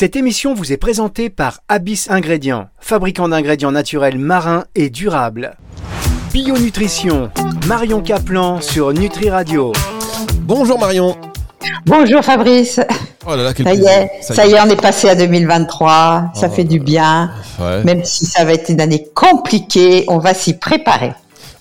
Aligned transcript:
Cette 0.00 0.14
émission 0.14 0.54
vous 0.54 0.72
est 0.72 0.76
présentée 0.76 1.28
par 1.28 1.58
Abyss 1.68 2.08
Ingrédients, 2.08 2.68
fabricant 2.78 3.28
d'ingrédients 3.28 3.72
naturels 3.72 4.16
marins 4.16 4.62
et 4.76 4.90
durables. 4.90 5.56
Bio-nutrition, 6.32 7.30
Marion 7.66 8.00
Caplan 8.00 8.60
sur 8.60 8.92
Nutri 8.92 9.28
Radio. 9.28 9.72
Bonjour 10.42 10.78
Marion. 10.78 11.16
Bonjour 11.84 12.22
Fabrice. 12.24 12.78
Oh 13.26 13.30
là 13.34 13.42
là, 13.42 13.52
quel 13.52 13.66
Ça 13.66 13.74
y 13.74 13.84
est, 13.84 14.10
ça 14.20 14.46
y 14.46 14.52
est, 14.52 14.60
on 14.60 14.70
est 14.70 14.80
passé 14.80 15.08
à 15.08 15.16
2023. 15.16 16.30
Ça 16.32 16.46
Oh. 16.48 16.54
fait 16.54 16.62
du 16.62 16.78
bien. 16.78 17.32
Ouais. 17.58 17.82
Même 17.82 18.04
si 18.04 18.24
ça 18.24 18.44
va 18.44 18.52
être 18.52 18.68
une 18.68 18.80
année 18.80 19.08
compliquée, 19.16 20.04
on 20.06 20.18
va 20.18 20.32
s'y 20.32 20.56
préparer. 20.56 21.12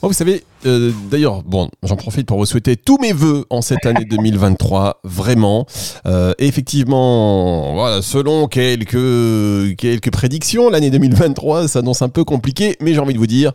Oh, 0.03 0.07
vous 0.07 0.13
savez, 0.13 0.43
euh, 0.67 0.91
d'ailleurs, 1.09 1.41
bon, 1.41 1.69
j'en 1.81 1.95
profite 1.95 2.27
pour 2.27 2.37
vous 2.37 2.45
souhaiter 2.45 2.75
tous 2.77 2.99
mes 2.99 3.13
voeux 3.13 3.45
en 3.49 3.63
cette 3.63 3.83
année 3.87 4.05
2023, 4.09 4.99
vraiment. 5.03 5.65
Euh, 6.05 6.33
effectivement, 6.37 7.73
voilà, 7.73 8.03
selon 8.03 8.47
quelques, 8.47 9.75
quelques 9.75 10.11
prédictions, 10.11 10.69
l'année 10.69 10.91
2023 10.91 11.67
s'annonce 11.67 12.03
un 12.03 12.09
peu 12.09 12.23
compliquée, 12.23 12.77
mais 12.79 12.93
j'ai 12.93 12.99
envie 12.99 13.15
de 13.15 13.17
vous 13.17 13.25
dire, 13.25 13.53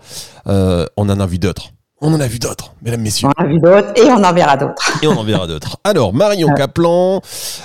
euh, 0.49 0.85
on 0.97 1.09
en 1.09 1.21
a 1.21 1.27
vu 1.27 1.39
d'autres. 1.39 1.71
On 2.01 2.13
en 2.13 2.19
a 2.19 2.27
vu 2.27 2.41
d'autres, 2.41 2.75
mesdames, 2.83 3.03
messieurs. 3.03 3.29
On 3.39 3.41
en 3.41 3.45
a 3.45 3.49
vu 3.49 3.61
d'autres 3.61 3.93
et 3.95 4.11
on 4.11 4.25
en 4.25 4.33
verra 4.33 4.57
d'autres. 4.57 4.99
Et 5.01 5.07
on 5.07 5.17
en 5.17 5.23
verra 5.23 5.47
d'autres. 5.47 5.77
Alors, 5.85 6.13
Marion 6.13 6.49
Caplan, 6.55 7.21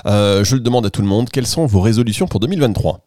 je 0.06 0.54
le 0.54 0.60
demande 0.60 0.86
à 0.86 0.92
tout 0.92 1.02
le 1.02 1.08
monde, 1.08 1.32
quelles 1.32 1.48
sont 1.48 1.66
vos 1.66 1.82
résolutions 1.82 2.28
pour 2.28 2.40
2023 2.42 3.00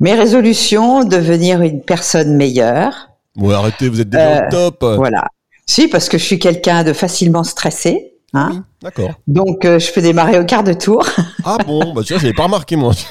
Mes 0.00 0.12
résolutions, 0.12 1.04
devenir 1.04 1.62
une 1.62 1.80
personne 1.80 2.36
meilleure. 2.36 3.15
Bon, 3.36 3.50
arrêtez, 3.50 3.88
vous 3.88 4.00
êtes 4.00 4.08
déjà 4.10 4.44
Euh, 4.44 4.46
au 4.46 4.50
top. 4.50 4.84
Voilà. 4.96 5.26
Si, 5.66 5.88
parce 5.88 6.08
que 6.08 6.18
je 6.18 6.24
suis 6.24 6.38
quelqu'un 6.38 6.84
de 6.84 6.92
facilement 6.92 7.44
stressé. 7.44 8.12
Hein 8.34 8.50
Oui, 8.52 8.58
d'accord. 8.82 9.10
Donc, 9.26 9.64
euh, 9.64 9.78
je 9.78 9.92
peux 9.92 10.02
démarrer 10.02 10.38
au 10.38 10.44
quart 10.44 10.64
de 10.64 10.72
tour. 10.72 11.06
Ah 11.44 11.58
bon, 11.66 11.92
bah 11.92 12.02
tu 12.04 12.12
vois, 12.12 12.20
j'avais 12.20 12.34
pas 12.34 12.44
remarqué 12.44 12.76
moi. 12.76 12.92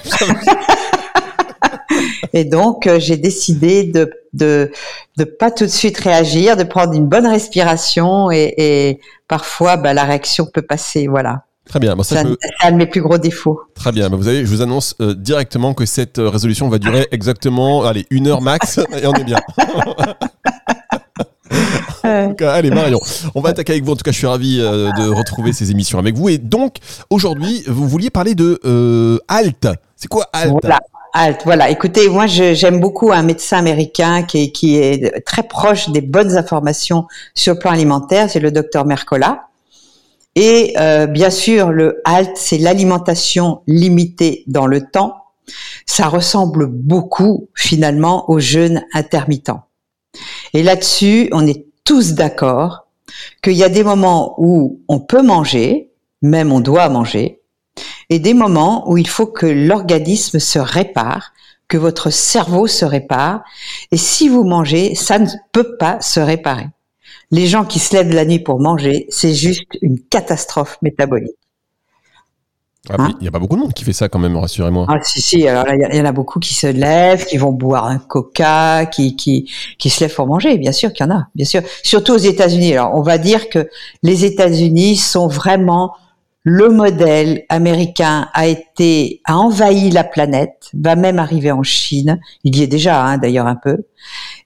Et 2.33 2.43
donc, 2.43 2.87
euh, 2.87 2.99
j'ai 2.99 3.15
décidé 3.17 3.83
de, 3.85 4.11
de 4.33 4.71
de 5.17 5.23
pas 5.23 5.51
tout 5.51 5.63
de 5.65 5.69
suite 5.69 5.97
réagir, 5.99 6.57
de 6.57 6.63
prendre 6.63 6.93
une 6.93 7.05
bonne 7.07 7.25
respiration 7.27 8.31
et, 8.31 8.53
et 8.57 8.99
parfois, 9.29 9.77
bah, 9.77 9.93
la 9.93 10.03
réaction 10.03 10.45
peut 10.45 10.61
passer. 10.61 11.07
Voilà. 11.07 11.44
Très 11.67 11.79
bien, 11.79 11.95
bah, 11.95 12.03
ça, 12.03 12.15
C'est 12.15 12.21
un, 12.21 12.29
me- 12.29 12.37
c'est 12.41 12.67
un 12.67 12.71
de 12.71 12.77
mes 12.77 12.85
plus 12.85 13.01
gros 13.01 13.17
défauts. 13.17 13.59
très 13.75 13.91
bien. 13.91 14.09
Bah, 14.09 14.17
vous 14.17 14.23
savez, 14.23 14.45
je 14.45 14.49
vous 14.49 14.61
annonce 14.61 14.95
euh, 15.01 15.13
directement 15.15 15.73
que 15.73 15.85
cette 15.85 16.19
euh, 16.19 16.29
résolution 16.29 16.69
va 16.69 16.77
durer 16.77 17.07
exactement, 17.11 17.83
allez, 17.83 18.05
une 18.11 18.27
heure 18.27 18.41
max, 18.41 18.79
et 19.01 19.07
on 19.07 19.13
est 19.13 19.23
bien. 19.23 19.39
En 22.03 22.29
tout 22.29 22.35
cas, 22.35 22.53
allez, 22.53 22.69
Marion, 22.69 22.99
on 23.33 23.41
va 23.41 23.49
attaquer 23.49 23.73
avec 23.73 23.83
vous. 23.83 23.91
En 23.91 23.95
tout 23.95 24.03
cas, 24.03 24.11
je 24.11 24.17
suis 24.17 24.27
ravi 24.27 24.59
euh, 24.59 24.91
de 24.91 25.09
retrouver 25.09 25.53
ces 25.53 25.71
émissions 25.71 25.97
avec 25.97 26.15
vous. 26.15 26.29
Et 26.29 26.37
donc, 26.37 26.75
aujourd'hui, 27.09 27.63
vous 27.67 27.87
vouliez 27.87 28.11
parler 28.11 28.35
de 28.35 28.59
euh, 28.63 29.17
HALT. 29.27 29.67
C'est 29.95 30.07
quoi 30.07 30.27
HALT 30.31 30.51
Voilà. 30.61 30.79
Halt, 31.13 31.41
voilà. 31.45 31.69
Écoutez, 31.71 32.07
moi, 32.09 32.27
j'aime 32.27 32.79
beaucoup 32.79 33.11
un 33.11 33.23
médecin 33.23 33.57
américain 33.57 34.21
qui 34.23 34.51
qui 34.51 34.75
est 34.77 35.23
très 35.25 35.43
proche 35.43 35.89
des 35.89 36.01
bonnes 36.01 36.37
informations 36.37 37.07
sur 37.33 37.53
le 37.53 37.59
plan 37.59 37.71
alimentaire. 37.71 38.29
C'est 38.29 38.39
le 38.41 38.51
docteur 38.51 38.85
Mercola. 38.85 39.47
Et 40.35 40.73
euh, 40.77 41.07
bien 41.07 41.29
sûr, 41.29 41.71
le 41.71 42.01
HALT, 42.03 42.31
c'est 42.35 42.57
l'alimentation 42.57 43.61
limitée 43.67 44.43
dans 44.47 44.67
le 44.67 44.81
temps. 44.81 45.23
Ça 45.85 46.07
ressemble 46.07 46.67
beaucoup, 46.67 47.49
finalement, 47.55 48.29
au 48.29 48.39
jeûne 48.39 48.83
intermittent. 48.93 49.51
Et 50.53 50.63
là-dessus, 50.63 51.29
on 51.31 51.47
est 51.47 51.65
tous 51.83 52.13
d'accord 52.13 52.87
qu'il 53.41 53.53
y 53.53 53.63
a 53.63 53.69
des 53.69 53.83
moments 53.83 54.35
où 54.37 54.81
on 54.87 54.99
peut 54.99 55.21
manger, 55.21 55.91
même 56.21 56.51
on 56.51 56.59
doit 56.59 56.89
manger, 56.89 57.41
et 58.09 58.19
des 58.19 58.33
moments 58.33 58.89
où 58.89 58.97
il 58.97 59.07
faut 59.07 59.27
que 59.27 59.45
l'organisme 59.45 60.39
se 60.39 60.59
répare, 60.59 61.33
que 61.67 61.77
votre 61.77 62.09
cerveau 62.09 62.67
se 62.67 62.85
répare. 62.85 63.43
Et 63.91 63.97
si 63.97 64.29
vous 64.29 64.43
mangez, 64.43 64.95
ça 64.95 65.19
ne 65.19 65.27
peut 65.51 65.77
pas 65.77 65.99
se 66.01 66.19
réparer. 66.19 66.67
Les 67.31 67.47
gens 67.47 67.65
qui 67.65 67.79
se 67.79 67.95
lèvent 67.95 68.13
la 68.13 68.25
nuit 68.25 68.39
pour 68.39 68.59
manger, 68.59 69.07
c'est 69.09 69.33
juste 69.33 69.67
une 69.81 69.99
catastrophe 69.99 70.77
métabolique. 70.81 71.35
Ah, 72.89 72.97
puis, 72.99 73.15
Il 73.19 73.23
n'y 73.23 73.27
a 73.27 73.31
pas 73.31 73.39
beaucoup 73.39 73.55
de 73.55 73.61
monde 73.61 73.73
qui 73.73 73.83
fait 73.83 73.93
ça 73.93 74.09
quand 74.09 74.19
même, 74.19 74.37
rassurez-moi. 74.37 74.85
Ah 74.87 74.99
si 75.01 75.19
si, 75.19 75.47
alors 75.47 75.65
là, 75.65 75.73
il 75.75 75.81
y 75.81 75.83
a- 75.83 75.89
il 75.91 75.97
y, 75.97 76.01
en 76.01 76.05
a 76.05 76.11
beaucoup 76.11 76.39
qui 76.39 76.53
se 76.53 76.67
lèvent, 76.67 77.25
qui 77.25 77.37
vont 77.37 77.51
boire 77.51 77.85
un 77.87 77.97
coca, 77.97 78.85
qui 78.85 79.15
qui 79.15 79.49
qui 79.79 79.89
se 79.89 80.01
lèvent 80.03 80.13
pour 80.13 80.27
manger. 80.27 80.57
Bien 80.59 80.71
sûr 80.71 80.93
qu'il 80.93 81.05
y 81.05 81.09
en 81.09 81.15
a, 81.15 81.27
bien 81.33 81.45
sûr. 81.45 81.61
Surtout 81.83 82.13
aux 82.13 82.17
États-Unis. 82.17 82.73
Alors 82.73 82.93
on 82.93 83.01
va 83.01 83.17
dire 83.17 83.49
que 83.49 83.67
les 84.03 84.23
États-Unis 84.25 84.97
sont 84.97 85.27
vraiment 85.27 85.95
le 86.43 86.69
modèle 86.69 87.43
américain 87.49 88.29
a 88.33 88.45
été 88.45 89.19
a 89.25 89.35
envahi 89.35 89.89
la 89.89 90.03
planète, 90.03 90.69
va 90.75 90.95
même 90.95 91.17
arriver 91.17 91.51
en 91.51 91.63
Chine. 91.63 92.19
Il 92.43 92.55
y 92.55 92.61
est 92.61 92.67
déjà 92.67 93.03
hein, 93.03 93.17
d'ailleurs 93.17 93.47
un 93.47 93.55
peu. 93.55 93.77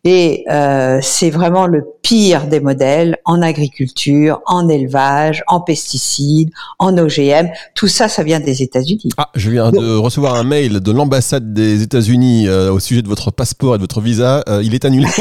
Et 0.06 0.46
euh, 0.50 1.00
c'est 1.02 1.30
vraiment 1.30 1.68
le 1.68 1.84
pire 2.02 2.48
des 2.48 2.62
modèles 2.62 3.18
en 3.26 3.42
agriculture, 3.42 4.42
en 4.46 4.70
élevage, 4.70 5.44
en 5.48 5.60
pesticides, 5.60 6.50
en 6.80 6.98
OGM. 6.98 7.50
Tout 7.76 7.90
ça, 7.90 8.08
ça 8.08 8.24
vient 8.24 8.40
des 8.40 8.64
États-Unis. 8.64 9.10
Ah, 9.18 9.30
je 9.36 9.50
viens 9.52 9.72
de 9.72 9.96
recevoir 9.98 10.36
un 10.36 10.44
mail 10.44 10.80
de 10.80 10.92
l'ambassade 10.92 11.54
des 11.54 11.84
États-Unis 11.84 12.48
euh, 12.48 12.72
au 12.72 12.80
sujet 12.80 13.02
de 13.02 13.10
votre 13.10 13.30
passeport 13.32 13.76
et 13.76 13.78
de 13.78 13.84
votre 13.84 14.00
visa. 14.00 14.42
Euh, 14.48 14.62
il 14.64 14.74
est 14.74 14.86
annulé. 14.86 15.08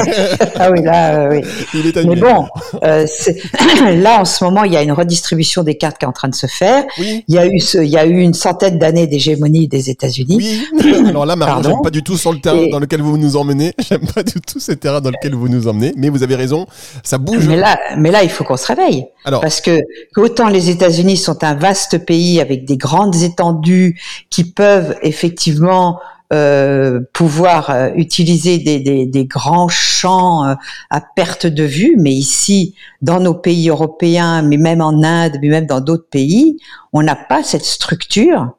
Ah 0.60 0.70
oui, 0.72 0.82
là, 0.82 1.20
euh, 1.26 1.30
oui. 1.30 1.40
il 1.74 1.86
est 1.86 1.96
Mais 1.96 2.02
annulé. 2.02 2.20
bon, 2.20 2.46
euh, 2.84 3.06
là 3.96 4.20
en 4.20 4.24
ce 4.24 4.42
moment, 4.44 4.64
il 4.64 4.72
y 4.72 4.76
a 4.76 4.82
une 4.82 4.92
redistribution 4.92 5.62
des 5.62 5.76
cartes 5.76 5.98
qui 5.98 6.04
est 6.04 6.08
en 6.08 6.12
train 6.12 6.28
de 6.28 6.34
se 6.34 6.46
faire. 6.46 6.84
Oui. 6.98 7.24
Il 7.28 7.34
y 7.34 7.38
a 7.38 7.46
eu, 7.46 7.58
ce, 7.60 7.78
il 7.78 7.90
y 7.90 7.96
a 7.96 8.06
eu 8.06 8.18
une 8.20 8.34
centaine 8.34 8.78
d'années 8.78 9.06
d'hégémonie 9.06 9.68
des 9.68 9.90
États-Unis. 9.90 10.36
Oui. 10.36 10.94
Alors 11.08 11.26
là, 11.26 11.36
Pardon 11.36 11.70
j'aime 11.70 11.82
pas 11.82 11.90
du 11.90 12.02
tout 12.02 12.16
sur 12.16 12.32
le 12.32 12.40
terrain 12.40 12.56
Et- 12.58 12.70
dans 12.70 12.78
lequel 12.80 13.02
vous 13.02 13.18
nous 13.18 13.36
emmenez. 13.36 13.72
J'aime 13.88 14.06
pas 14.14 14.22
du 14.22 14.40
tout 14.40 14.58
dans 14.74 15.10
lequel 15.10 15.34
vous 15.34 15.48
nous 15.48 15.68
emmenez. 15.68 15.92
Mais 15.96 16.08
vous 16.08 16.22
avez 16.22 16.34
raison, 16.34 16.66
ça 17.02 17.18
bouge. 17.18 17.46
Mais 17.48 17.56
là, 17.56 17.78
mais 17.96 18.10
là, 18.10 18.22
il 18.22 18.30
faut 18.30 18.44
qu'on 18.44 18.56
se 18.56 18.66
réveille. 18.66 19.06
Alors, 19.24 19.40
Parce 19.40 19.60
que 19.60 19.80
autant 20.16 20.48
les 20.48 20.70
États-Unis 20.70 21.16
sont 21.16 21.42
un 21.44 21.54
vaste 21.54 21.98
pays 22.04 22.40
avec 22.40 22.64
des 22.64 22.76
grandes 22.76 23.16
étendues 23.16 24.00
qui 24.30 24.44
peuvent 24.44 24.96
effectivement 25.02 26.00
euh, 26.32 27.00
pouvoir 27.14 27.70
euh, 27.70 27.88
utiliser 27.96 28.58
des, 28.58 28.80
des, 28.80 29.06
des 29.06 29.24
grands 29.24 29.68
champs 29.68 30.44
euh, 30.46 30.54
à 30.90 31.00
perte 31.00 31.46
de 31.46 31.62
vue, 31.64 31.96
mais 31.98 32.12
ici, 32.12 32.74
dans 33.00 33.18
nos 33.18 33.32
pays 33.34 33.70
européens, 33.70 34.42
mais 34.42 34.58
même 34.58 34.82
en 34.82 35.02
Inde, 35.02 35.38
mais 35.40 35.48
même 35.48 35.66
dans 35.66 35.80
d'autres 35.80 36.08
pays, 36.10 36.58
on 36.92 37.02
n'a 37.02 37.16
pas 37.16 37.42
cette 37.42 37.64
structure 37.64 38.50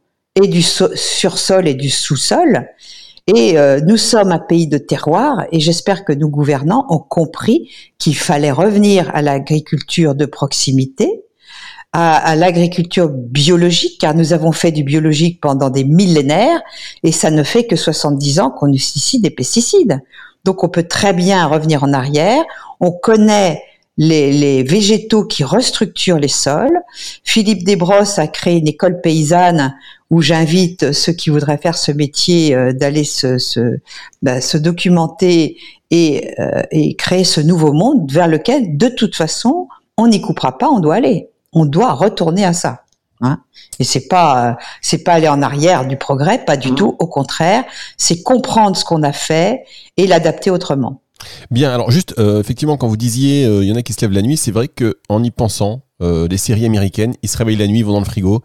et 0.42 0.48
du 0.48 0.64
so- 0.64 0.96
sursol 0.96 1.68
et 1.68 1.76
du 1.76 1.90
sous-sol. 1.92 2.68
Et 3.36 3.58
euh, 3.58 3.80
nous 3.86 3.98
sommes 3.98 4.32
un 4.32 4.40
pays 4.40 4.68
de 4.68 4.78
terroir, 4.78 5.46
et 5.52 5.60
j'espère 5.60 6.04
que 6.04 6.14
nos 6.14 6.30
gouvernants 6.30 6.86
ont 6.90 7.00
compris 7.00 7.70
qu'il 7.98 8.16
fallait 8.16 8.52
revenir 8.52 9.12
à 9.14 9.22
l'agriculture 9.22 10.16
de 10.16 10.26
proximité, 10.26 11.24
à, 11.92 12.18
à 12.18 12.36
l'agriculture 12.36 13.10
biologique, 13.10 14.00
car 14.00 14.16
nous 14.16 14.34
avons 14.34 14.52
fait 14.52 14.72
du 14.72 14.84
biologique 14.84 15.40
pendant 15.42 15.70
des 15.70 15.84
millénaires, 15.84 16.62
et 17.04 17.12
ça 17.12 17.30
ne 17.30 17.44
fait 17.44 17.66
que 17.66 17.76
70 17.76 18.40
ans 18.40 18.50
qu'on 18.52 18.72
ici 18.72 19.22
des 19.22 19.30
pesticides. 19.30 20.02
Donc 20.44 20.64
on 20.64 20.70
peut 20.70 20.88
très 20.88 21.14
bien 21.14 21.46
revenir 21.46 21.84
en 21.84 21.94
arrière. 21.94 22.44
On 22.80 22.92
connaît 22.92 23.62
les, 23.98 24.32
les 24.32 24.64
végétaux 24.64 25.26
qui 25.26 25.44
restructurent 25.44 26.20
les 26.20 26.30
sols. 26.30 26.80
Philippe 27.24 27.64
Desbrosses 27.64 28.18
a 28.18 28.28
créé 28.28 28.58
une 28.58 28.68
école 28.68 29.02
paysanne 29.02 29.76
où 30.10 30.22
j'invite 30.22 30.92
ceux 30.92 31.14
qui 31.14 31.30
voudraient 31.30 31.58
faire 31.58 31.78
ce 31.78 31.92
métier 31.92 32.56
euh, 32.56 32.74
d'aller 32.74 33.04
se, 33.04 33.38
se, 33.38 33.80
bah, 34.22 34.42
se 34.42 34.58
documenter 34.58 35.58
et, 35.92 36.34
euh, 36.40 36.64
et 36.72 36.96
créer 36.96 37.24
ce 37.24 37.42
nouveau 37.42 37.74
monde 37.74 38.12
vers 38.12 38.28
lequel, 38.28 38.78
de 38.78 38.88
toute 38.90 39.16
façon, 39.16 39.68
on 39.98 40.08
n'y 40.08 40.22
coupera 40.22 40.58
pas, 40.58 40.70
on 40.70 40.80
doit 40.80 40.96
aller. 40.96 41.30
On 41.54 41.66
doit 41.66 41.94
retourner 41.94 42.46
à 42.46 42.54
ça. 42.54 42.84
Hein 43.22 43.40
et 43.80 43.84
c'est 43.84 44.08
pas 44.08 44.50
euh, 44.50 44.54
c'est 44.82 45.04
pas 45.04 45.14
aller 45.14 45.28
en 45.28 45.42
arrière 45.42 45.86
du 45.86 45.98
progrès, 45.98 46.46
pas 46.46 46.58
du 46.58 46.74
tout. 46.74 46.96
Au 47.00 47.08
contraire, 47.08 47.66
c'est 47.98 48.24
comprendre 48.24 48.78
ce 48.78 48.86
qu'on 48.86 49.04
a 49.04 49.12
fait 49.12 49.64
et 49.98 50.08
l'adapter 50.08 50.52
autrement. 50.52 51.02
bien. 51.52 51.74
Alors, 51.74 51.92
juste, 51.92 52.16
euh, 52.18 52.40
effectivement, 52.40 52.78
quand 52.78 52.88
vous 52.88 52.98
disiez, 52.98 53.46
euh, 53.46 53.64
il 53.64 53.70
y 53.70 53.72
en 53.72 53.76
a 53.76 53.82
qui 53.82 53.94
se 53.94 54.02
lèvent 54.02 54.14
la 54.14 54.22
nuit, 54.22 54.38
c'est 54.38 54.52
vrai 54.52 54.68
que 54.68 55.00
en 55.10 55.24
y 55.24 55.32
pensant, 55.32 55.82
euh, 56.02 56.28
les 56.30 56.38
séries 56.38 56.66
américaines, 56.66 57.14
ils 57.22 57.30
se 57.30 57.38
réveillent 57.38 57.58
la 57.58 57.68
nuit, 57.68 57.80
ils 57.80 57.86
vont 57.86 57.94
dans 57.94 58.00
le 58.00 58.06
frigo, 58.06 58.42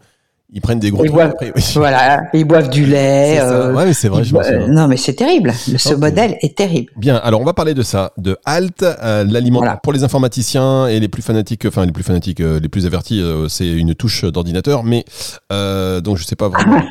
ils 0.53 0.61
prennent 0.61 0.79
des 0.79 0.91
gros 0.91 1.03
Ils 1.03 1.07
trucs 1.07 1.15
boivent- 1.15 1.31
après. 1.31 1.51
Oui. 1.55 1.61
Voilà, 1.75 2.21
ils 2.33 2.45
boivent 2.45 2.69
du 2.69 2.85
lait. 2.85 3.39
Euh, 3.41 3.73
Ouais, 3.73 3.85
mais 3.85 3.93
c'est 3.93 4.07
vrai, 4.09 4.23
je 4.23 4.33
non, 4.69 4.87
mais 4.87 4.97
c'est 4.97 5.13
terrible. 5.13 5.53
Le- 5.71 5.77
Ce 5.77 5.93
modèle 5.93 6.37
est 6.41 6.55
terrible. 6.57 6.91
Bien, 6.97 7.15
alors 7.17 7.41
on 7.41 7.45
va 7.45 7.53
parler 7.53 7.73
de 7.73 7.81
ça, 7.81 8.11
de 8.17 8.37
HALT, 8.45 8.83
euh, 8.83 9.23
l'aliment 9.27 9.59
Voilà. 9.59 9.77
pour 9.77 9.91
les 9.93 10.03
informaticiens 10.03 10.87
et 10.87 10.99
les 10.99 11.07
plus 11.07 11.21
fanatiques, 11.21 11.65
enfin 11.65 11.85
les 11.85 11.91
plus 11.91 12.03
fanatiques, 12.03 12.39
euh, 12.41 12.59
les 12.59 12.69
plus 12.69 12.85
avertis, 12.85 13.21
euh, 13.21 13.47
c'est 13.49 13.67
une 13.67 13.95
touche 13.95 14.23
d'ordinateur, 14.23 14.83
mais 14.83 15.03
euh, 15.51 15.99
donc 16.01 16.17
je 16.17 16.23
sais 16.23 16.35
pas 16.35 16.47
vraiment 16.49 16.81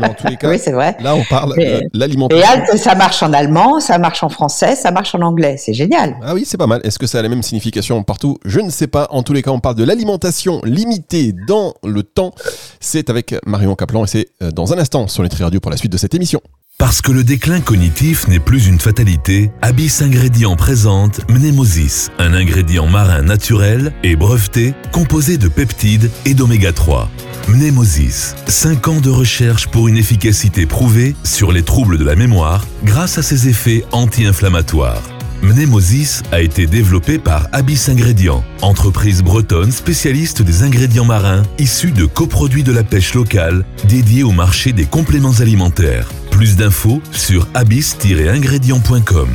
mais 0.00 0.06
en 0.08 0.14
tous 0.14 0.26
les 0.26 0.36
cas, 0.36 0.48
Oui, 0.50 0.58
c'est 0.58 0.72
vrai. 0.72 0.96
là 1.00 1.14
on 1.14 1.24
parle 1.24 1.54
Mais- 1.56 1.80
de 1.92 1.98
l'alimentation. 1.98 2.44
Et 2.44 2.46
Alt, 2.46 2.76
ça 2.78 2.94
marche 2.94 3.22
en 3.22 3.32
allemand, 3.32 3.80
ça 3.80 3.98
marche 3.98 4.22
en 4.22 4.28
français, 4.28 4.74
ça 4.76 4.90
marche 4.90 5.14
en 5.14 5.20
anglais. 5.22 5.56
C'est 5.58 5.74
génial. 5.74 6.16
Ah 6.22 6.34
oui, 6.34 6.44
c'est 6.46 6.56
pas 6.58 6.66
mal. 6.66 6.80
Est-ce 6.84 6.98
que 6.98 7.06
ça 7.06 7.18
a 7.18 7.22
la 7.22 7.28
même 7.28 7.42
signification 7.42 8.02
partout? 8.02 8.38
Je 8.44 8.60
ne 8.60 8.70
sais 8.70 8.86
pas. 8.86 9.06
En 9.10 9.22
tous 9.22 9.32
les 9.32 9.42
cas, 9.42 9.50
on 9.50 9.60
parle 9.60 9.76
de 9.76 9.84
l'alimentation 9.84 10.60
limitée 10.64 11.34
dans 11.48 11.74
le 11.84 12.02
temps. 12.02 12.32
C'est 12.80 13.03
avec 13.10 13.34
Marion 13.46 13.74
Caplan 13.74 14.04
et 14.04 14.08
c'est 14.08 14.28
euh, 14.42 14.50
dans 14.50 14.72
un 14.72 14.78
instant 14.78 15.08
sur 15.08 15.22
Nutri 15.22 15.42
Radio 15.42 15.60
pour 15.60 15.70
la 15.70 15.76
suite 15.76 15.92
de 15.92 15.96
cette 15.96 16.14
émission. 16.14 16.40
Parce 16.76 17.00
que 17.00 17.12
le 17.12 17.22
déclin 17.22 17.60
cognitif 17.60 18.26
n'est 18.26 18.40
plus 18.40 18.66
une 18.66 18.80
fatalité, 18.80 19.50
Abyss 19.62 20.02
Ingrédients 20.02 20.56
présente 20.56 21.20
Mnemosis, 21.30 22.10
un 22.18 22.34
ingrédient 22.34 22.88
marin 22.88 23.22
naturel 23.22 23.92
et 24.02 24.16
breveté 24.16 24.74
composé 24.92 25.38
de 25.38 25.46
peptides 25.48 26.10
et 26.26 26.34
d'oméga 26.34 26.72
3. 26.72 27.08
Mnemosis, 27.48 28.34
5 28.48 28.88
ans 28.88 29.00
de 29.00 29.10
recherche 29.10 29.68
pour 29.68 29.86
une 29.86 29.96
efficacité 29.96 30.66
prouvée 30.66 31.14
sur 31.22 31.52
les 31.52 31.62
troubles 31.62 31.96
de 31.96 32.04
la 32.04 32.16
mémoire 32.16 32.66
grâce 32.82 33.18
à 33.18 33.22
ses 33.22 33.48
effets 33.48 33.84
anti-inflammatoires. 33.92 35.13
Mnemosis 35.44 36.22
a 36.32 36.40
été 36.40 36.66
développé 36.66 37.18
par 37.18 37.48
Abyss 37.52 37.90
Ingrédients, 37.90 38.42
entreprise 38.62 39.22
bretonne 39.22 39.70
spécialiste 39.70 40.40
des 40.40 40.62
ingrédients 40.62 41.04
marins 41.04 41.42
issus 41.58 41.92
de 41.92 42.06
coproduits 42.06 42.62
de 42.62 42.72
la 42.72 42.82
pêche 42.82 43.12
locale 43.12 43.66
dédiés 43.86 44.22
au 44.22 44.32
marché 44.32 44.72
des 44.72 44.86
compléments 44.86 45.40
alimentaires. 45.40 46.08
Plus 46.30 46.56
d'infos 46.56 47.02
sur 47.12 47.46
abyss-ingrédients.com. 47.52 49.28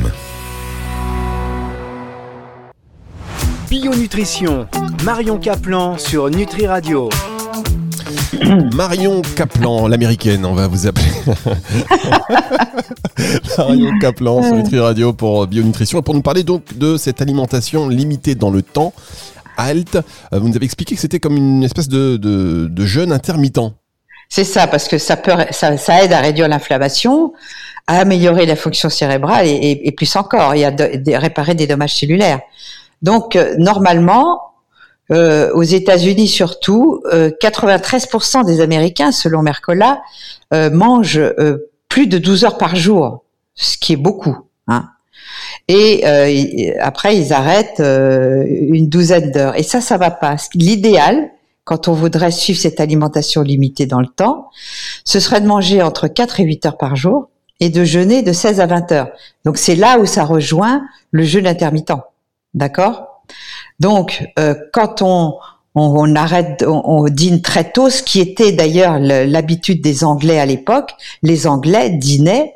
Bionutrition, 3.70 4.66
Marion 5.04 5.38
Caplan 5.38 5.96
sur 5.96 6.28
Nutri 6.28 6.66
Radio. 6.66 7.08
Marion 8.74 9.22
Caplan, 9.36 9.86
l'américaine, 9.86 10.44
on 10.44 10.54
va 10.54 10.66
vous 10.66 10.86
appeler. 10.86 11.06
Marion 13.58 13.98
Caplan 13.98 14.42
sur 14.42 14.54
Nutri 14.54 14.78
Radio 14.80 15.12
pour 15.12 15.46
Bionutrition 15.46 15.98
et 15.98 16.02
pour 16.02 16.14
nous 16.14 16.22
parler 16.22 16.42
donc 16.42 16.76
de 16.76 16.96
cette 16.96 17.20
alimentation 17.20 17.88
limitée 17.88 18.34
dans 18.34 18.50
le 18.50 18.62
temps. 18.62 18.92
Halt, 19.56 19.96
Euh, 20.32 20.38
vous 20.38 20.48
nous 20.48 20.56
avez 20.56 20.64
expliqué 20.64 20.94
que 20.94 21.00
c'était 21.00 21.20
comme 21.20 21.36
une 21.36 21.62
espèce 21.62 21.88
de, 21.88 22.16
de, 22.16 22.66
de 22.70 22.86
jeûne 22.86 23.12
intermittent. 23.12 23.60
C'est 24.28 24.44
ça, 24.44 24.66
parce 24.66 24.88
que 24.88 24.96
ça, 24.96 25.16
peut, 25.16 25.32
ça, 25.50 25.76
ça 25.76 26.04
aide 26.04 26.12
à 26.12 26.20
réduire 26.20 26.48
l'inflammation, 26.48 27.32
à 27.86 27.98
améliorer 27.98 28.46
la 28.46 28.56
fonction 28.56 28.88
cérébrale 28.88 29.46
et 29.46 29.92
plus 29.96 30.14
encore, 30.16 30.54
et 30.54 30.64
à 30.64 30.70
de- 30.70 30.96
de- 30.96 31.12
réparer 31.16 31.54
des 31.54 31.66
dommages 31.66 31.96
cellulaires. 31.96 32.40
Donc, 33.02 33.34
euh, 33.34 33.54
normalement, 33.58 34.40
euh, 35.10 35.52
aux 35.54 35.62
États-Unis 35.62 36.28
surtout, 36.28 37.02
euh, 37.12 37.30
93% 37.40 38.44
des 38.44 38.60
Américains, 38.60 39.12
selon 39.12 39.42
Mercola, 39.42 40.02
euh, 40.54 40.70
mangent 40.70 41.18
euh, 41.18 41.70
plus 41.88 42.06
de 42.06 42.18
12 42.18 42.44
heures 42.44 42.58
par 42.58 42.76
jour, 42.76 43.24
ce 43.54 43.76
qui 43.76 43.94
est 43.94 43.96
beaucoup. 43.96 44.36
Hein. 44.68 44.88
Et 45.68 46.02
euh, 46.06 46.72
après, 46.80 47.16
ils 47.16 47.32
arrêtent 47.32 47.80
une 47.80 48.88
douzaine 48.88 49.30
d'heures. 49.30 49.56
Et 49.56 49.62
ça, 49.62 49.80
ça 49.80 49.96
va 49.96 50.10
pas. 50.10 50.36
L'idéal, 50.54 51.30
quand 51.64 51.88
on 51.88 51.92
voudrait 51.92 52.30
suivre 52.30 52.58
cette 52.58 52.80
alimentation 52.80 53.42
limitée 53.42 53.86
dans 53.86 54.00
le 54.00 54.08
temps, 54.08 54.50
ce 55.04 55.20
serait 55.20 55.40
de 55.40 55.46
manger 55.46 55.82
entre 55.82 56.08
4 56.08 56.40
et 56.40 56.44
8 56.44 56.66
heures 56.66 56.78
par 56.78 56.96
jour 56.96 57.28
et 57.60 57.68
de 57.68 57.84
jeûner 57.84 58.22
de 58.22 58.32
16 58.32 58.60
à 58.60 58.66
20 58.66 58.92
heures. 58.92 59.08
Donc 59.44 59.58
c'est 59.58 59.76
là 59.76 59.98
où 59.98 60.06
ça 60.06 60.24
rejoint 60.24 60.82
le 61.10 61.24
jeûne 61.24 61.46
intermittent. 61.46 61.92
D'accord? 62.54 63.09
Donc 63.78 64.26
euh, 64.38 64.54
quand 64.72 65.02
on, 65.02 65.36
on, 65.74 66.14
arrête, 66.16 66.64
on, 66.66 67.04
dîne 67.08 67.42
très 67.42 67.70
tôt, 67.70 67.90
ce 67.90 68.02
qui 68.02 68.20
était 68.20 68.52
d'ailleurs 68.52 68.98
le- 68.98 69.24
l'habitude 69.24 69.82
des 69.82 70.04
Anglais 70.04 70.38
à 70.38 70.46
l'époque, 70.46 70.92
les 71.22 71.46
Anglais 71.46 71.90
dînaient 71.90 72.54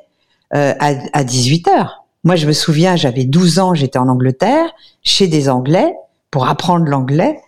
euh, 0.54 0.74
à, 0.78 0.92
à 1.12 1.24
18 1.24 1.68
heures. 1.68 2.04
Moi, 2.24 2.36
je 2.36 2.46
me 2.46 2.52
souviens, 2.52 2.96
j'avais 2.96 3.24
12 3.24 3.58
ans, 3.58 3.74
j'étais 3.74 3.98
en 3.98 4.08
Angleterre, 4.08 4.72
chez 5.02 5.26
des 5.28 5.48
Anglais, 5.48 5.94
pour 6.30 6.48
apprendre 6.48 6.86
l'anglais. 6.86 7.38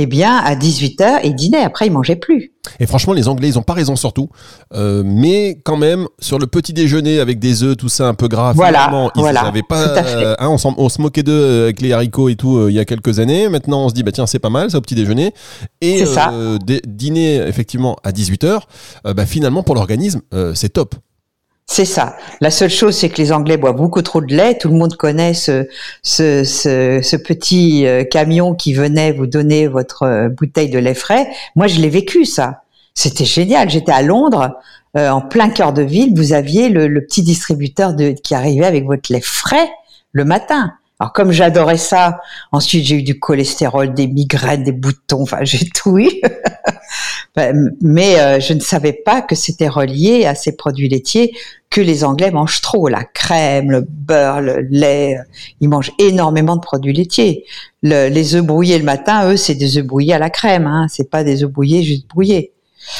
Eh 0.00 0.06
bien, 0.06 0.36
à 0.36 0.54
18 0.54 1.00
heures, 1.00 1.18
ils 1.24 1.34
dînaient. 1.34 1.62
Après, 1.64 1.88
ils 1.88 1.92
mangeaient 1.92 2.14
plus. 2.14 2.52
Et 2.78 2.86
franchement, 2.86 3.14
les 3.14 3.26
Anglais, 3.26 3.48
ils 3.48 3.58
ont 3.58 3.62
pas 3.62 3.72
raison 3.72 3.96
surtout. 3.96 4.28
Euh, 4.72 5.02
mais 5.04 5.58
quand 5.64 5.76
même, 5.76 6.06
sur 6.20 6.38
le 6.38 6.46
petit 6.46 6.72
déjeuner 6.72 7.18
avec 7.18 7.40
des 7.40 7.64
œufs, 7.64 7.76
tout 7.76 7.88
ça 7.88 8.06
un 8.06 8.14
peu 8.14 8.28
gras, 8.28 8.52
Voilà, 8.52 8.78
finalement, 8.84 9.10
ils 9.16 9.20
voilà, 9.20 9.40
avaient 9.40 9.62
pas. 9.64 9.88
tout 9.88 9.98
à 9.98 10.04
fait. 10.04 10.14
euh, 10.24 10.34
hein, 10.38 10.54
on, 10.76 10.88
se 10.88 11.02
moquait 11.02 11.24
d'eux 11.24 11.62
avec 11.64 11.80
les 11.80 11.92
haricots 11.92 12.28
et 12.28 12.36
tout 12.36 12.58
euh, 12.58 12.70
il 12.70 12.76
y 12.76 12.78
a 12.78 12.84
quelques 12.84 13.18
années. 13.18 13.48
Maintenant, 13.48 13.86
on 13.86 13.88
se 13.88 13.94
dit, 13.94 14.04
bah 14.04 14.12
tiens, 14.12 14.26
c'est 14.26 14.38
pas 14.38 14.50
mal 14.50 14.70
ça 14.70 14.78
au 14.78 14.80
petit 14.80 14.94
déjeuner. 14.94 15.34
Et 15.80 16.06
ça. 16.06 16.30
euh, 16.32 16.58
dîner 16.86 17.36
effectivement 17.48 17.96
à 18.04 18.12
18h, 18.12 18.60
bah, 19.04 19.26
finalement, 19.26 19.64
pour 19.64 19.74
l'organisme, 19.74 20.20
euh, 20.32 20.52
c'est 20.54 20.68
top. 20.68 20.94
C'est 21.70 21.84
ça. 21.84 22.16
La 22.40 22.50
seule 22.50 22.70
chose, 22.70 22.96
c'est 22.96 23.10
que 23.10 23.18
les 23.18 23.30
Anglais 23.30 23.58
boivent 23.58 23.76
beaucoup 23.76 24.00
trop 24.00 24.22
de 24.22 24.34
lait. 24.34 24.56
Tout 24.56 24.68
le 24.68 24.74
monde 24.74 24.96
connaît 24.96 25.34
ce, 25.34 25.68
ce, 26.02 26.42
ce, 26.42 27.00
ce 27.02 27.16
petit 27.16 27.86
euh, 27.86 28.04
camion 28.04 28.54
qui 28.54 28.72
venait 28.72 29.12
vous 29.12 29.26
donner 29.26 29.68
votre 29.68 30.04
euh, 30.04 30.28
bouteille 30.30 30.70
de 30.70 30.78
lait 30.78 30.94
frais. 30.94 31.28
Moi, 31.56 31.66
je 31.66 31.78
l'ai 31.78 31.90
vécu, 31.90 32.24
ça. 32.24 32.62
C'était 32.94 33.26
génial. 33.26 33.68
J'étais 33.68 33.92
à 33.92 34.00
Londres, 34.00 34.58
euh, 34.96 35.10
en 35.10 35.20
plein 35.20 35.50
cœur 35.50 35.74
de 35.74 35.82
ville. 35.82 36.14
Vous 36.16 36.32
aviez 36.32 36.70
le, 36.70 36.88
le 36.88 37.04
petit 37.04 37.22
distributeur 37.22 37.92
de, 37.92 38.12
qui 38.12 38.34
arrivait 38.34 38.66
avec 38.66 38.86
votre 38.86 39.12
lait 39.12 39.20
frais 39.20 39.70
le 40.12 40.24
matin. 40.24 40.72
Alors 40.98 41.12
comme 41.12 41.30
j'adorais 41.30 41.76
ça, 41.76 42.18
ensuite 42.50 42.84
j'ai 42.84 42.96
eu 42.96 43.02
du 43.02 43.20
cholestérol, 43.20 43.94
des 43.94 44.08
migraines, 44.08 44.64
des 44.64 44.72
boutons, 44.72 45.22
enfin 45.22 45.38
j'ai 45.42 45.68
tout 45.68 45.98
eu. 45.98 46.08
Ben, 47.36 47.70
Mais 47.82 48.18
euh, 48.20 48.40
je 48.40 48.52
ne 48.54 48.60
savais 48.60 48.92
pas 48.92 49.22
que 49.22 49.34
c'était 49.34 49.68
relié 49.68 50.24
à 50.26 50.34
ces 50.34 50.56
produits 50.56 50.88
laitiers 50.88 51.32
que 51.70 51.80
les 51.82 52.02
Anglais 52.02 52.30
mangent 52.30 52.60
trop, 52.62 52.88
la 52.88 53.04
crème, 53.04 53.70
le 53.70 53.82
beurre, 53.86 54.40
le 54.40 54.60
lait. 54.70 55.16
euh, 55.18 55.22
Ils 55.60 55.68
mangent 55.68 55.92
énormément 55.98 56.56
de 56.56 56.60
produits 56.62 56.94
laitiers. 56.94 57.44
Le- 57.82 58.08
les 58.08 58.34
œufs 58.34 58.44
brouillés 58.44 58.78
le 58.78 58.84
matin, 58.84 59.30
eux, 59.30 59.36
c'est 59.36 59.54
des 59.54 59.76
œufs 59.76 59.84
brouillés 59.84 60.14
à 60.14 60.18
la 60.18 60.30
crème. 60.30 60.66
Hein, 60.66 60.86
c'est 60.88 61.10
pas 61.10 61.24
des 61.24 61.42
œufs 61.44 61.50
brouillés 61.50 61.82
juste 61.82 62.08
brouillés. 62.08 62.52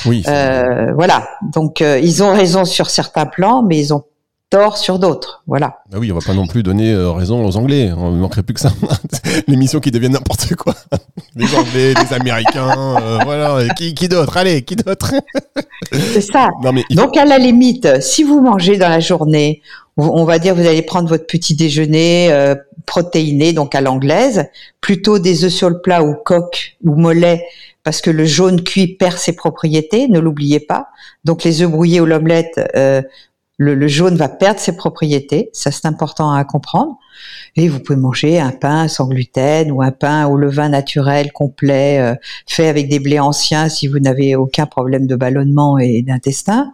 Oui. 0.05 0.23
Euh, 0.29 0.93
voilà. 0.95 1.29
Donc 1.55 1.81
euh, 1.81 1.99
ils 1.99 2.23
ont 2.23 2.33
raison 2.33 2.67
sur 2.67 2.91
certains 2.91 3.25
plans, 3.25 3.63
mais 3.63 3.79
ils 3.79 3.95
ont 3.95 4.05
tort 4.51 4.79
sur 4.79 4.99
d'autres. 4.99 5.43
Voilà. 5.47 5.79
Bah 5.91 5.99
oui, 6.01 6.11
on 6.11 6.15
va 6.19 6.25
pas 6.25 6.35
non 6.35 6.47
plus 6.47 6.63
donner 6.63 6.93
euh, 6.93 7.11
raison 7.13 7.45
aux 7.45 7.57
Anglais. 7.57 7.91
On 7.97 8.11
ne 8.13 8.17
manquerait 8.19 8.43
plus 8.43 8.55
que 8.55 8.61
ça. 8.61 8.73
L'émission 9.47 9.81
qui 9.81 9.91
devient 9.91 10.09
n'importe 10.09 10.55
quoi. 10.55 10.75
Les 11.37 11.55
Anglais, 11.55 11.95
les 11.95 12.15
Américains, 12.17 12.97
euh, 13.01 13.19
voilà. 13.25 13.69
Qui, 13.75 13.95
qui 13.95 14.09
d'autre? 14.09 14.37
Allez, 14.37 14.63
qui 14.63 14.75
d'autre? 14.77 15.13
C'est 15.93 16.21
ça. 16.21 16.49
Non 16.65 16.73
mais 16.73 16.83
Donc 16.91 17.17
à 17.17 17.25
la 17.25 17.39
limite, 17.39 18.01
si 18.03 18.25
vous 18.25 18.41
mangez 18.41 18.77
dans 18.77 18.89
la 18.89 18.99
journée, 19.01 19.63
on- 19.97 20.09
on 20.21 20.25
va 20.25 20.39
dire 20.41 20.55
vous 20.57 20.67
allez 20.67 20.83
prendre 20.83 21.09
votre 21.09 21.27
petit 21.27 21.55
déjeuner 21.55 22.33
euh, 22.33 22.57
protéiné, 22.87 23.53
donc 23.53 23.75
à 23.77 23.81
l'anglaise, 23.81 24.47
plutôt 24.81 25.19
des 25.21 25.45
œufs 25.45 25.53
sur 25.53 25.71
le 25.71 25.81
plat 25.81 26.03
ou 26.03 26.15
coque 26.25 26.77
ou 26.85 26.97
mollet, 26.97 27.45
parce 27.85 28.01
que 28.01 28.11
le 28.11 28.25
jaune 28.25 28.63
cuit 28.65 28.89
perd 28.89 29.17
ses 29.19 29.33
propriétés, 29.35 30.09
ne 30.09 30.19
l'oubliez 30.19 30.61
pas. 30.61 30.89
Donc 31.25 31.45
les 31.45 31.63
œufs 31.63 31.71
brouillés 31.71 32.01
ou 32.01 32.07
l'omelette, 32.07 32.61
euh, 32.75 33.03
le, 33.59 33.89
jaune 33.89 34.17
va 34.17 34.29
perdre 34.29 34.61
ses 34.61 34.77
propriétés, 34.77 35.51
ça 35.53 35.71
c'est 35.71 35.87
important 35.87 36.33
à 36.33 36.45
comprendre. 36.45 36.99
Et 37.57 37.69
vous 37.69 37.81
pouvez 37.81 37.99
manger 37.99 38.39
un 38.41 38.51
pain 38.53 38.89
sans 38.89 39.07
gluten 39.09 39.71
ou 39.73 39.83
un 39.83 39.91
pain 39.91 40.27
au 40.27 40.37
levain 40.37 40.69
naturel 40.69 41.33
complet, 41.33 41.99
euh, 42.01 42.15
fait 42.47 42.69
avec 42.69 42.89
des 42.89 42.99
blés 43.01 43.19
anciens 43.21 43.69
si 43.69 43.89
vous 43.89 43.99
n'avez 43.99 44.37
aucun 44.37 44.67
problème 44.67 45.07
de 45.07 45.17
ballonnement 45.17 45.79
et 45.79 46.03
d'intestin, 46.03 46.71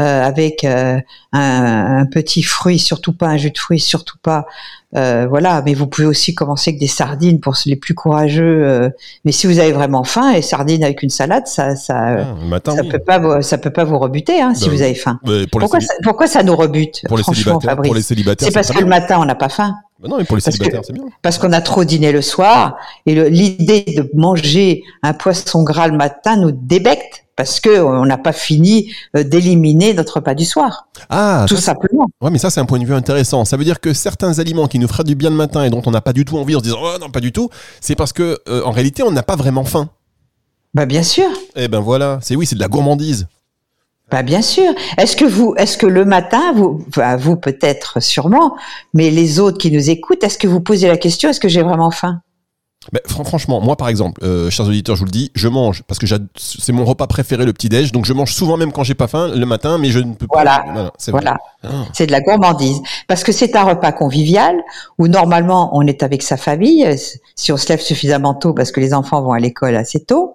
euh, 0.00 0.22
avec 0.24 0.64
euh, 0.64 0.98
un, 1.32 1.98
un 2.00 2.06
petit 2.06 2.42
fruit, 2.42 2.78
surtout 2.78 3.12
pas 3.12 3.28
un 3.28 3.36
jus 3.36 3.50
de 3.50 3.58
fruits, 3.58 3.80
surtout 3.80 4.18
pas, 4.22 4.46
voilà. 4.92 5.60
Mais 5.66 5.74
vous 5.74 5.88
pouvez 5.88 6.06
aussi 6.06 6.34
commencer 6.36 6.70
avec 6.70 6.80
des 6.80 6.86
sardines 6.86 7.40
pour 7.40 7.56
les 7.66 7.74
plus 7.74 7.94
courageux. 7.94 8.90
mais 9.24 9.32
si 9.32 9.48
vous 9.48 9.58
avez 9.58 9.72
vraiment 9.72 10.04
faim, 10.04 10.32
et 10.32 10.40
sardines 10.42 10.84
avec 10.84 11.02
une 11.02 11.10
salade, 11.10 11.46
ça, 11.48 11.74
ça, 11.74 11.96
Ah, 12.20 12.34
matin, 12.46 12.76
ça 12.76 12.82
oui. 12.82 12.88
peut 12.90 13.00
pas, 13.00 13.18
vous, 13.18 13.42
ça 13.42 13.58
peut 13.58 13.72
pas 13.72 13.82
vous 13.84 13.98
rebuter 13.98 14.40
hein, 14.40 14.54
si 14.54 14.66
Bah, 14.66 14.70
vous 14.70 14.82
avez 14.82 14.94
faim. 14.94 15.18
Les 15.24 15.46
Pourquoi 15.48 15.80
ça, 15.80 15.94
pourquoi 16.04 16.26
ça 16.28 16.42
nous 16.44 16.54
rebute, 16.54 17.02
pour 17.08 17.16
les 17.16 17.24
franchement, 17.24 17.42
célibataires, 17.60 17.70
Fabrice 17.70 17.88
pour 17.88 17.94
les 17.96 18.02
célibataires, 18.02 18.46
C'est 18.48 18.54
parce 18.54 18.70
que 18.70 18.78
le 18.78 18.86
matin 18.86 19.18
on 19.20 19.24
n'a 19.24 19.34
pas 19.34 19.48
faim 19.48 19.73
Bah 20.04 20.10
non, 20.10 20.18
mais 20.18 20.24
pour 20.24 20.36
les 20.36 20.42
parce 20.42 20.56
célibataires, 20.56 20.82
c'est 20.86 20.92
bien. 20.92 21.04
parce 21.22 21.38
qu'on 21.38 21.52
a 21.52 21.60
trop 21.60 21.82
dîné 21.84 22.12
le 22.12 22.22
soir 22.22 22.76
et 23.06 23.14
l'idée 23.30 23.84
de 23.96 24.08
manger 24.14 24.82
un 25.02 25.14
poisson 25.14 25.62
gras 25.64 25.88
le 25.88 25.96
matin 25.96 26.36
nous 26.36 26.52
débecte 26.52 27.24
parce 27.36 27.58
que 27.58 27.80
on 27.80 28.04
n'a 28.06 28.16
pas 28.18 28.32
fini 28.32 28.92
euh, 29.16 29.24
d'éliminer 29.24 29.92
notre 29.94 30.16
repas 30.16 30.34
du 30.34 30.44
soir, 30.44 30.86
Ah, 31.10 31.46
tout 31.48 31.56
ça, 31.56 31.62
simplement. 31.62 32.06
Ouais, 32.20 32.30
mais 32.30 32.38
ça, 32.38 32.48
c'est 32.50 32.60
un 32.60 32.64
point 32.64 32.78
de 32.78 32.84
vue 32.84 32.94
intéressant. 32.94 33.44
Ça 33.44 33.56
veut 33.56 33.64
dire 33.64 33.80
que 33.80 33.92
certains 33.92 34.38
aliments 34.38 34.68
qui 34.68 34.78
nous 34.78 34.86
feraient 34.86 35.02
du 35.02 35.16
bien 35.16 35.30
le 35.30 35.36
matin 35.36 35.64
et 35.64 35.70
dont 35.70 35.82
on 35.84 35.90
n'a 35.90 36.00
pas 36.00 36.12
du 36.12 36.24
tout 36.24 36.38
envie 36.38 36.54
en 36.54 36.60
se 36.60 36.64
disant, 36.64 36.78
oh 36.80 36.96
non, 37.00 37.10
pas 37.10 37.18
du 37.18 37.32
tout, 37.32 37.48
c'est 37.80 37.96
parce 37.96 38.12
que, 38.12 38.38
euh, 38.48 38.62
en 38.64 38.70
réalité, 38.70 39.02
on 39.02 39.10
n'a 39.10 39.24
pas 39.24 39.34
vraiment 39.34 39.64
faim. 39.64 39.88
Bah 40.74 40.86
bien 40.86 41.02
sûr, 41.02 41.26
Eh 41.56 41.66
ben 41.68 41.80
voilà, 41.80 42.18
c'est 42.22 42.36
oui, 42.36 42.46
c'est 42.46 42.54
de 42.56 42.60
la 42.60 42.68
gourmandise. 42.68 43.26
Bah 44.14 44.22
bien 44.22 44.42
sûr. 44.42 44.72
Est-ce 44.96 45.16
que 45.16 45.24
vous, 45.24 45.54
est-ce 45.56 45.76
que 45.76 45.86
le 45.86 46.04
matin, 46.04 46.52
vous, 46.54 46.84
bah, 46.96 47.16
vous 47.16 47.34
peut-être 47.34 48.00
sûrement, 48.00 48.54
mais 48.92 49.10
les 49.10 49.40
autres 49.40 49.58
qui 49.58 49.72
nous 49.72 49.90
écoutent, 49.90 50.22
est-ce 50.22 50.38
que 50.38 50.46
vous 50.46 50.60
posez 50.60 50.86
la 50.86 50.96
question, 50.96 51.30
est-ce 51.30 51.40
que 51.40 51.48
j'ai 51.48 51.62
vraiment 51.62 51.90
faim? 51.90 52.20
Franchement, 53.08 53.62
moi 53.62 53.76
par 53.76 53.88
exemple, 53.88 54.20
euh, 54.22 54.50
chers 54.50 54.66
auditeurs, 54.66 54.94
je 54.94 55.00
vous 55.00 55.06
le 55.06 55.10
dis, 55.10 55.30
je 55.34 55.48
mange 55.48 55.82
parce 55.88 55.98
que 55.98 56.06
c'est 56.36 56.72
mon 56.72 56.84
repas 56.84 57.06
préféré 57.06 57.46
le 57.46 57.54
petit 57.54 57.70
déj, 57.70 57.92
donc 57.92 58.04
je 58.04 58.12
mange 58.12 58.32
souvent 58.32 58.58
même 58.58 58.72
quand 58.72 58.84
j'ai 58.84 58.94
pas 58.94 59.06
faim 59.06 59.28
le 59.34 59.46
matin, 59.46 59.78
mais 59.78 59.88
je 59.88 60.00
ne 60.00 60.12
peux 60.12 60.26
Voilà. 60.30 60.62
pas. 60.66 60.92
c'est 60.98 61.10
vrai. 61.10 61.22
Voilà. 61.22 61.38
Ah. 61.64 61.86
C'est 61.94 62.06
de 62.06 62.12
la 62.12 62.20
gourmandise. 62.20 62.82
Parce 63.08 63.24
que 63.24 63.32
c'est 63.32 63.56
un 63.56 63.62
repas 63.64 63.90
convivial 63.92 64.54
où 64.98 65.08
normalement 65.08 65.70
on 65.72 65.86
est 65.86 66.02
avec 66.02 66.22
sa 66.22 66.36
famille, 66.36 66.84
euh, 66.84 66.94
si 67.34 67.52
on 67.52 67.56
se 67.56 67.68
lève 67.70 67.80
suffisamment 67.80 68.34
tôt 68.34 68.52
parce 68.52 68.70
que 68.70 68.80
les 68.80 68.92
enfants 68.92 69.22
vont 69.22 69.32
à 69.32 69.38
l'école 69.38 69.76
assez 69.76 70.04
tôt. 70.04 70.34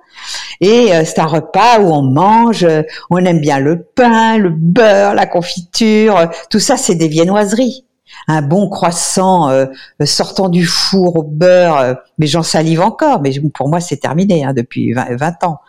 Et 0.61 0.93
euh, 0.93 1.03
c'est 1.05 1.19
un 1.19 1.25
repas 1.25 1.79
où 1.79 1.91
on 1.91 2.01
mange, 2.01 2.63
euh, 2.63 2.83
on 3.09 3.17
aime 3.17 3.39
bien 3.39 3.59
le 3.59 3.81
pain, 3.81 4.37
le 4.37 4.49
beurre, 4.49 5.13
la 5.15 5.25
confiture, 5.25 6.17
euh, 6.17 6.25
tout 6.49 6.59
ça 6.59 6.75
c'est 6.75 6.95
des 6.95 7.07
viennoiseries. 7.07 7.85
Un 8.27 8.41
bon 8.41 8.67
croissant 8.69 9.49
euh, 9.49 9.67
sortant 10.03 10.49
du 10.49 10.65
four 10.65 11.17
au 11.17 11.23
beurre, 11.23 11.95
mais 12.17 12.27
j'en 12.27 12.43
salive 12.43 12.81
encore, 12.81 13.21
mais 13.21 13.31
pour 13.53 13.69
moi 13.69 13.79
c'est 13.79 13.97
terminé 13.97 14.43
hein, 14.43 14.53
depuis 14.53 14.93
20, 14.93 15.15
20 15.15 15.43
ans. 15.45 15.59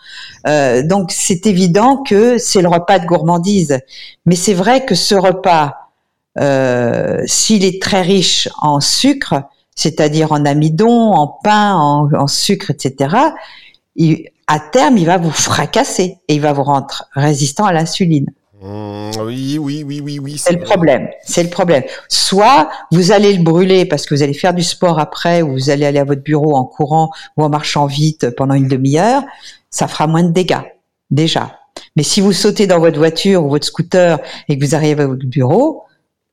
Euh, 0.49 0.83
donc 0.83 1.13
c'est 1.13 1.47
évident 1.47 1.99
que 1.99 2.39
c'est 2.39 2.63
le 2.63 2.69
repas 2.69 2.99
de 2.99 3.07
gourmandise. 3.07 3.79
Mais 4.27 4.37
c'est 4.37 4.55
vrai 4.55 4.85
que 4.85 4.95
ce 4.95 5.15
repas, 5.15 5.77
s'il 7.27 7.65
est 7.65 7.81
très 7.83 8.03
riche 8.03 8.49
en 8.61 8.81
sucre, 8.81 9.43
c'est-à-dire 9.81 10.33
en 10.33 10.45
amidon, 10.45 11.13
en 11.13 11.27
pain, 11.27 11.75
en, 11.75 12.27
sucre, 12.27 12.71
etc., 12.71 13.17
à 14.50 14.59
terme, 14.59 14.99
il 14.99 15.07
va 15.07 15.16
vous 15.16 15.30
fracasser 15.30 16.19
et 16.26 16.35
il 16.35 16.40
va 16.40 16.52
vous 16.52 16.64
rendre 16.64 17.04
résistant 17.14 17.66
à 17.66 17.73
l'insuline. 17.73 18.26
Mmh, 18.61 19.11
oui, 19.21 19.59
oui, 19.59 19.85
oui, 19.87 20.00
oui, 20.02 20.19
oui. 20.19 20.38
C'est 20.38 20.52
le 20.52 20.59
problème. 20.59 21.09
C'est 21.23 21.45
le 21.45 21.50
problème. 21.50 21.85
Soit 22.09 22.69
vous 22.90 23.12
allez 23.12 23.33
le 23.33 23.45
brûler 23.45 23.85
parce 23.85 24.07
que 24.07 24.14
vous 24.14 24.25
allez 24.25 24.35
faire 24.35 24.52
du 24.52 24.64
sport 24.64 24.99
après, 24.99 25.40
ou 25.42 25.52
vous 25.52 25.71
allez 25.71 25.87
aller 25.87 26.00
à 26.00 26.04
votre 26.04 26.23
bureau 26.23 26.57
en 26.57 26.64
courant 26.64 27.11
ou 27.37 27.45
en 27.45 27.49
marchant 27.49 27.87
vite 27.87 28.30
pendant 28.30 28.54
une 28.54 28.66
demi-heure, 28.66 29.23
ça 29.71 29.87
fera 29.87 30.09
moins 30.09 30.25
de 30.25 30.33
dégâts 30.33 30.66
déjà. 31.12 31.61
Mais 31.95 32.02
si 32.02 32.21
vous 32.21 32.33
sautez 32.33 32.66
dans 32.66 32.80
votre 32.80 32.99
voiture 32.99 33.45
ou 33.45 33.50
votre 33.50 33.66
scooter 33.66 34.19
et 34.49 34.59
que 34.59 34.64
vous 34.64 34.75
arrivez 34.75 35.04
à 35.04 35.07
votre 35.07 35.26
bureau, 35.26 35.85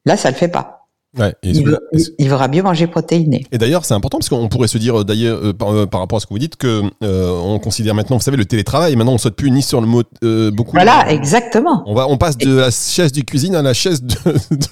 là, 0.05 0.17
ça 0.17 0.31
le 0.31 0.35
fait 0.35 0.47
pas. 0.47 0.76
Ouais, 1.17 1.33
et 1.41 1.49
Il, 1.49 1.55
celui-là- 1.55 1.79
il- 1.93 2.05
il 2.19 2.29
vaudra 2.29 2.47
mieux 2.47 2.61
manger 2.61 2.85
protéiné. 2.85 3.45
Et 3.51 3.57
d'ailleurs, 3.57 3.85
c'est 3.85 3.93
important 3.93 4.19
parce 4.19 4.29
qu'on 4.29 4.49
pourrait 4.49 4.67
se 4.67 4.77
dire 4.77 4.99
euh, 4.99 5.03
d'ailleurs 5.03 5.39
euh, 5.41 5.53
par, 5.53 5.73
euh, 5.73 5.85
par 5.87 6.01
rapport 6.01 6.17
à 6.17 6.19
ce 6.19 6.27
que 6.27 6.33
vous 6.33 6.37
dites 6.39 6.57
que 6.57 6.83
euh, 7.03 7.31
on 7.43 7.57
considère 7.59 7.95
maintenant, 7.95 8.17
vous 8.17 8.21
savez, 8.23 8.37
le 8.37 8.45
télétravail. 8.45 8.95
Maintenant, 8.95 9.13
on 9.13 9.17
saute 9.17 9.35
plus 9.35 9.49
ni 9.49 9.61
sur 9.63 9.81
le 9.81 9.87
mot 9.87 10.03
euh, 10.23 10.51
beaucoup. 10.51 10.73
Voilà, 10.73 11.09
exactement. 11.11 11.81
On 11.87 11.95
va, 11.95 12.07
on 12.07 12.17
passe 12.17 12.37
de 12.37 12.55
la 12.55 12.69
chaise 12.71 13.11
du 13.13 13.23
cuisine 13.23 13.55
à 13.55 13.61
la 13.61 13.73
chaise 13.73 14.03
de- 14.03 14.15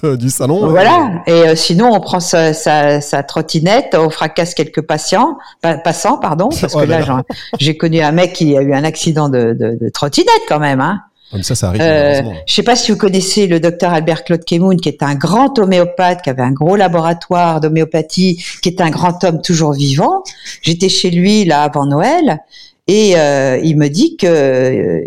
de- 0.10 0.16
du 0.16 0.30
salon. 0.30 0.68
Voilà. 0.68 1.22
Et 1.26 1.32
euh, 1.32 1.56
sinon, 1.56 1.90
on 1.92 2.00
prend 2.00 2.20
sa, 2.20 2.52
sa, 2.52 3.00
sa 3.00 3.22
trottinette, 3.22 3.96
on 3.98 4.10
fracasse 4.10 4.54
quelques 4.54 4.82
patients, 4.82 5.38
pa- 5.62 5.78
passants, 5.78 6.18
pardon, 6.18 6.48
parce 6.50 6.74
Oh 6.76 6.80
que 6.80 6.84
là 6.84 7.22
j'ai 7.58 7.76
connu 7.76 8.00
un 8.02 8.12
mec 8.12 8.34
qui 8.34 8.56
a 8.56 8.60
eu 8.62 8.72
un 8.74 8.84
accident 8.84 9.28
de, 9.28 9.56
de, 9.58 9.78
de 9.80 9.88
trottinette 9.88 10.28
quand 10.48 10.60
même. 10.60 10.80
Hein. 10.80 11.00
Comme 11.30 11.42
ça, 11.42 11.54
ça 11.54 11.68
arrive. 11.68 11.80
Euh, 11.80 12.12
malheureusement. 12.12 12.42
je 12.46 12.54
sais 12.54 12.62
pas 12.62 12.76
si 12.76 12.92
vous 12.92 12.98
connaissez 12.98 13.46
le 13.46 13.58
docteur 13.58 13.92
Albert 13.92 14.24
Claude 14.24 14.44
Kemoun, 14.44 14.80
qui 14.80 14.88
est 14.88 15.02
un 15.02 15.14
grand 15.14 15.58
homéopathe, 15.58 16.22
qui 16.22 16.30
avait 16.30 16.42
un 16.42 16.52
gros 16.52 16.76
laboratoire 16.76 17.60
d'homéopathie, 17.60 18.44
qui 18.62 18.68
est 18.68 18.80
un 18.80 18.90
grand 18.90 19.22
homme 19.24 19.42
toujours 19.42 19.72
vivant. 19.72 20.22
J'étais 20.62 20.88
chez 20.88 21.10
lui 21.10 21.44
là 21.44 21.62
avant 21.62 21.86
Noël 21.86 22.38
et 22.86 23.16
euh, 23.16 23.58
il 23.62 23.76
me 23.76 23.88
dit 23.88 24.16
que 24.16 24.26
euh, 24.26 25.00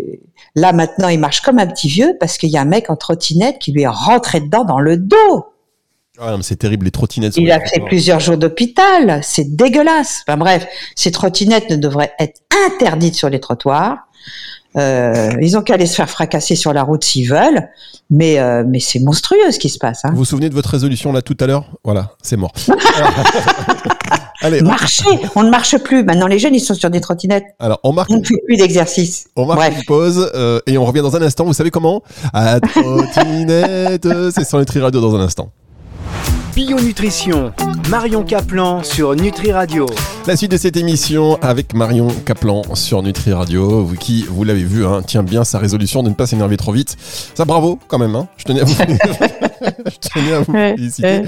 là 0.54 0.72
maintenant 0.72 1.08
il 1.08 1.18
marche 1.18 1.40
comme 1.40 1.58
un 1.58 1.66
petit 1.66 1.88
vieux 1.88 2.16
parce 2.20 2.36
qu'il 2.36 2.50
y 2.50 2.58
a 2.58 2.60
un 2.60 2.66
mec 2.66 2.90
en 2.90 2.96
trottinette 2.96 3.58
qui 3.58 3.72
lui 3.72 3.82
est 3.82 3.88
rentré 3.88 4.40
dedans 4.40 4.64
dans 4.64 4.80
le 4.80 4.98
dos. 4.98 5.46
Ah, 6.22 6.36
c'est 6.42 6.56
terrible 6.56 6.84
les 6.84 6.90
trottinettes. 6.90 7.38
Il 7.38 7.50
a 7.50 7.60
fait 7.60 7.80
plusieurs 7.80 8.20
jours 8.20 8.36
d'hôpital. 8.36 9.20
C'est 9.22 9.56
dégueulasse. 9.56 10.22
Enfin 10.28 10.36
bref, 10.36 10.66
ces 10.94 11.10
trottinettes 11.10 11.70
ne 11.70 11.76
devraient 11.76 12.12
être 12.18 12.42
interdites 12.66 13.14
sur 13.14 13.30
les 13.30 13.40
trottoirs. 13.40 14.06
Euh, 14.76 15.30
ils 15.40 15.56
ont 15.58 15.62
qu'à 15.62 15.74
aller 15.74 15.86
se 15.86 15.96
faire 15.96 16.08
fracasser 16.08 16.54
sur 16.54 16.72
la 16.72 16.82
route 16.84 17.02
s'ils 17.02 17.28
veulent, 17.28 17.68
mais 18.08 18.38
euh, 18.38 18.62
mais 18.66 18.78
c'est 18.78 19.00
monstrueux 19.00 19.50
ce 19.50 19.58
qui 19.58 19.68
se 19.68 19.78
passe. 19.78 20.04
Hein. 20.04 20.10
Vous 20.12 20.18
vous 20.18 20.24
souvenez 20.24 20.48
de 20.48 20.54
votre 20.54 20.70
résolution 20.70 21.12
là 21.12 21.22
tout 21.22 21.36
à 21.40 21.46
l'heure? 21.48 21.64
Voilà, 21.82 22.10
c'est 22.22 22.36
mort. 22.36 22.52
Allez, 24.42 24.62
on- 24.62 24.66
Marcher, 24.66 25.04
on 25.36 25.42
ne 25.42 25.50
marche 25.50 25.76
plus. 25.78 26.02
Maintenant 26.04 26.26
les 26.26 26.38
jeunes 26.38 26.54
ils 26.54 26.60
sont 26.60 26.74
sur 26.74 26.88
des 26.88 27.00
trottinettes. 27.00 27.44
alors 27.58 27.78
on 27.84 27.92
marque, 27.92 28.10
On 28.10 28.18
ne 28.20 28.24
fait 28.24 28.40
plus 28.46 28.56
d'exercice. 28.56 29.26
on 29.36 29.44
marque 29.44 29.58
Bref. 29.58 29.74
une 29.78 29.84
pause 29.84 30.30
euh, 30.34 30.60
et 30.66 30.78
on 30.78 30.84
revient 30.86 31.02
dans 31.02 31.14
un 31.16 31.22
instant. 31.22 31.44
Vous 31.44 31.52
savez 31.52 31.70
comment? 31.70 32.02
À 32.32 32.58
trottinette, 32.60 34.06
c'est 34.32 34.44
sur 34.44 34.58
Nutri 34.58 34.80
Radio 34.80 35.00
dans 35.00 35.14
un 35.14 35.20
instant. 35.20 35.50
Bio 36.54 36.80
Nutrition, 36.80 37.52
Marion 37.88 38.24
Caplan 38.24 38.82
sur 38.82 39.14
Nutri 39.14 39.52
Radio. 39.52 39.86
La 40.26 40.36
suite 40.36 40.50
de 40.50 40.56
cette 40.56 40.76
émission 40.76 41.38
avec 41.42 41.74
Marion 41.74 42.08
Caplan 42.26 42.62
sur 42.74 43.02
Nutri 43.02 43.32
Radio, 43.32 43.88
qui, 44.00 44.24
vous 44.28 44.42
l'avez 44.42 44.64
vu, 44.64 44.84
hein, 44.84 45.02
tient 45.02 45.22
bien 45.22 45.44
sa 45.44 45.58
résolution 45.58 46.02
de 46.02 46.08
ne 46.08 46.14
pas 46.14 46.26
s'énerver 46.26 46.56
trop 46.56 46.72
vite. 46.72 46.96
Ça, 47.34 47.44
bravo 47.44 47.78
quand 47.88 47.98
même. 47.98 48.16
Hein. 48.16 48.26
Je 48.36 48.44
tenais 48.44 48.60
à 48.60 48.64
vous, 48.64 48.74
je 49.62 50.08
tenais 50.08 50.32
à 50.32 50.40
vous 50.40 50.52
féliciter. 50.52 51.22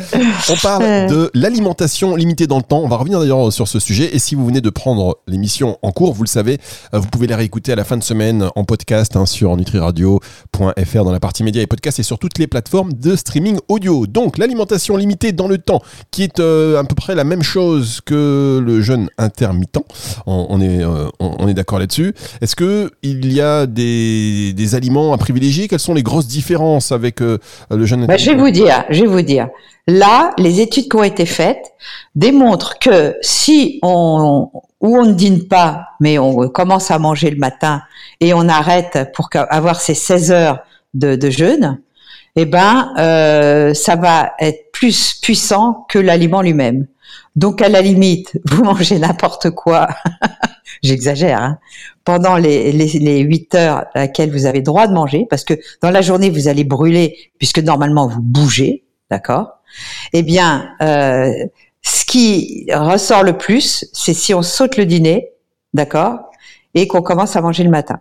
On 0.50 0.56
parle 0.56 1.10
de 1.10 1.30
l'alimentation 1.34 2.16
limitée 2.16 2.46
dans 2.46 2.56
le 2.58 2.62
temps. 2.62 2.80
On 2.82 2.88
va 2.88 2.96
revenir 2.96 3.20
d'ailleurs 3.20 3.52
sur 3.52 3.68
ce 3.68 3.78
sujet. 3.80 4.14
Et 4.14 4.18
si 4.18 4.34
vous 4.34 4.46
venez 4.46 4.60
de 4.60 4.70
prendre 4.70 5.18
l'émission 5.26 5.78
en 5.82 5.92
cours, 5.92 6.12
vous 6.12 6.22
le 6.22 6.28
savez, 6.28 6.58
euh, 6.94 6.98
vous 6.98 7.08
pouvez 7.08 7.26
la 7.26 7.36
réécouter 7.36 7.72
à 7.72 7.76
la 7.76 7.84
fin 7.84 7.96
de 7.96 8.02
semaine 8.02 8.48
en 8.56 8.64
podcast 8.64 9.16
hein, 9.16 9.26
sur 9.26 9.56
nutriradio.fr 9.56 11.04
dans 11.04 11.12
la 11.12 11.20
partie 11.20 11.42
médias 11.44 11.62
et 11.62 11.66
podcasts 11.66 11.98
et 11.98 12.02
sur 12.02 12.18
toutes 12.18 12.38
les 12.38 12.46
plateformes 12.46 12.92
de 12.92 13.16
streaming 13.16 13.58
audio. 13.68 14.06
Donc 14.06 14.38
l'alimentation 14.38 14.96
limitée 14.96 15.32
dans 15.32 15.48
le 15.48 15.58
temps, 15.58 15.82
qui 16.10 16.22
est 16.22 16.40
euh, 16.40 16.78
à 16.78 16.84
peu 16.84 16.94
près 16.94 17.14
la 17.14 17.24
même 17.24 17.42
chose 17.42 18.00
que 18.04 18.62
le 18.64 18.80
jeûne 18.82 19.08
intermittent. 19.18 19.78
On, 20.26 20.46
on 20.48 20.60
est, 20.60 20.82
euh, 20.82 21.08
on, 21.20 21.36
on 21.38 21.48
est 21.48 21.54
d'accord 21.54 21.78
là-dessus. 21.78 22.14
Est-ce 22.40 22.56
que 22.56 22.90
il 23.02 23.32
y 23.32 23.40
a 23.40 23.66
des, 23.66 24.52
des 24.52 24.74
aliments 24.74 25.12
à 25.12 25.18
privilégier? 25.18 25.68
Quelles 25.68 25.78
sont 25.78 25.94
les 25.94 26.02
grosses 26.02 26.26
différences 26.26 26.92
avec 26.92 27.20
euh, 27.22 27.38
le 27.70 27.84
jeûne 27.86 28.06
Bah, 28.06 28.16
je 28.22 28.30
vais 28.30 28.36
vous 28.36 28.50
dire, 28.50 28.84
je 28.90 29.02
vais 29.02 29.08
vous 29.08 29.22
dire. 29.22 29.48
Là, 29.86 30.32
les 30.38 30.60
études 30.60 30.88
qui 30.88 30.96
ont 30.96 31.02
été 31.02 31.26
faites 31.26 31.72
démontrent 32.14 32.78
que 32.78 33.16
si 33.20 33.80
on 33.82 34.48
ou 34.80 34.98
on 34.98 35.04
ne 35.04 35.12
dîne 35.12 35.46
pas, 35.46 35.88
mais 36.00 36.18
on 36.18 36.48
commence 36.48 36.90
à 36.90 36.98
manger 36.98 37.30
le 37.30 37.36
matin 37.36 37.82
et 38.20 38.34
on 38.34 38.48
arrête 38.48 39.10
pour 39.14 39.28
avoir 39.34 39.80
ces 39.80 39.94
16 39.94 40.32
heures 40.32 40.58
de, 40.94 41.14
de 41.14 41.30
jeûne, 41.30 41.80
eh 42.34 42.46
ben, 42.46 42.92
euh, 42.98 43.74
ça 43.74 43.96
va 43.96 44.32
être 44.40 44.72
plus 44.72 45.14
puissant 45.14 45.86
que 45.88 45.98
l'aliment 45.98 46.42
lui-même. 46.42 46.86
Donc, 47.36 47.62
à 47.62 47.68
la 47.68 47.80
limite, 47.80 48.38
vous 48.44 48.64
mangez 48.64 48.98
n'importe 48.98 49.50
quoi. 49.50 49.88
J'exagère. 50.82 51.40
Hein, 51.40 51.58
pendant 52.04 52.36
les, 52.36 52.72
les, 52.72 52.86
les 52.98 53.20
8 53.20 53.54
heures 53.54 53.84
à 53.94 54.00
laquelle 54.00 54.32
vous 54.32 54.46
avez 54.46 54.62
droit 54.62 54.86
de 54.86 54.92
manger, 54.92 55.26
parce 55.30 55.44
que 55.44 55.54
dans 55.80 55.90
la 55.90 56.02
journée, 56.02 56.30
vous 56.30 56.48
allez 56.48 56.64
brûler, 56.64 57.30
puisque 57.38 57.60
normalement, 57.60 58.08
vous 58.08 58.20
bougez, 58.20 58.84
d'accord? 59.10 59.60
Eh 60.12 60.22
bien, 60.22 60.70
euh, 60.82 61.32
ce 61.82 62.04
qui 62.04 62.66
ressort 62.72 63.22
le 63.22 63.38
plus, 63.38 63.86
c'est 63.92 64.14
si 64.14 64.34
on 64.34 64.42
saute 64.42 64.76
le 64.76 64.86
dîner, 64.86 65.30
d'accord? 65.74 66.30
Et 66.74 66.86
qu'on 66.86 67.02
commence 67.02 67.36
à 67.36 67.40
manger 67.40 67.64
le 67.64 67.70
matin. 67.70 68.00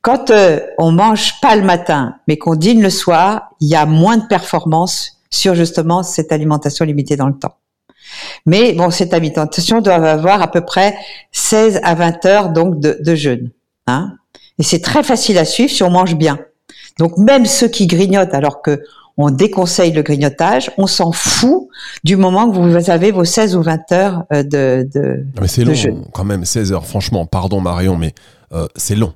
Quand 0.00 0.30
euh, 0.30 0.60
on 0.78 0.92
mange 0.92 1.40
pas 1.40 1.56
le 1.56 1.62
matin, 1.62 2.16
mais 2.26 2.38
qu'on 2.38 2.54
dîne 2.54 2.82
le 2.82 2.90
soir, 2.90 3.50
il 3.60 3.68
y 3.68 3.76
a 3.76 3.84
moins 3.86 4.16
de 4.16 4.26
performance 4.26 5.20
sur 5.30 5.54
justement 5.54 6.02
cette 6.02 6.32
alimentation 6.32 6.84
limitée 6.84 7.16
dans 7.16 7.26
le 7.26 7.34
temps. 7.34 7.56
Mais 8.46 8.72
bon, 8.72 8.90
cette 8.90 9.12
alimentation 9.14 9.80
doit 9.80 9.94
avoir 9.94 10.42
à 10.42 10.50
peu 10.50 10.60
près 10.62 10.96
16 11.32 11.80
à 11.82 11.94
20 11.94 12.24
heures 12.26 12.48
donc 12.50 12.80
de, 12.80 12.98
de 13.00 13.14
jeûne. 13.14 13.50
Hein 13.86 14.12
Et 14.58 14.62
c'est 14.62 14.80
très 14.80 15.02
facile 15.02 15.38
à 15.38 15.44
suivre 15.44 15.70
si 15.70 15.82
on 15.82 15.90
mange 15.90 16.14
bien. 16.16 16.38
Donc 16.98 17.16
même 17.18 17.46
ceux 17.46 17.68
qui 17.68 17.86
grignotent 17.86 18.34
alors 18.34 18.62
que 18.62 18.82
on 19.20 19.30
déconseille 19.30 19.90
le 19.90 20.02
grignotage, 20.02 20.70
on 20.78 20.86
s'en 20.86 21.10
fout 21.10 21.66
du 22.04 22.14
moment 22.14 22.48
que 22.50 22.56
vous 22.56 22.88
avez 22.90 23.10
vos 23.10 23.24
16 23.24 23.56
ou 23.56 23.62
20 23.62 23.92
heures 23.92 24.22
euh, 24.32 24.44
de... 24.44 24.88
de 24.94 25.24
mais 25.40 25.48
c'est 25.48 25.64
long, 25.64 25.74
jeûne. 25.74 26.04
quand 26.12 26.22
même, 26.24 26.44
16 26.44 26.72
heures. 26.72 26.86
Franchement, 26.86 27.26
pardon 27.26 27.60
Marion, 27.60 27.96
mais 27.96 28.14
euh, 28.52 28.68
c'est 28.76 28.94
long. 28.94 29.12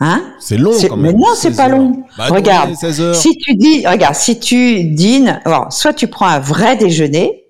hein? 0.00 0.22
C'est 0.40 0.56
long 0.56 0.72
C'est- 0.72 0.88
quand 0.88 0.96
même. 0.96 1.12
mais 1.12 1.18
non, 1.18 1.34
c'est 1.34 1.48
16 1.48 1.56
pas 1.58 1.64
heures. 1.68 1.76
long. 1.78 2.04
Bah, 2.16 2.26
Regarde, 2.30 2.74
16 2.74 3.00
heures. 3.02 3.14
Si 3.14 3.36
tu 3.36 3.54
dis, 3.54 3.86
regarde, 3.86 4.14
si 4.14 4.38
tu 4.40 4.84
dînes, 4.84 5.40
alors, 5.44 5.70
soit 5.70 5.92
tu 5.92 6.06
prends 6.08 6.26
un 6.28 6.38
vrai 6.40 6.76
déjeuner 6.76 7.41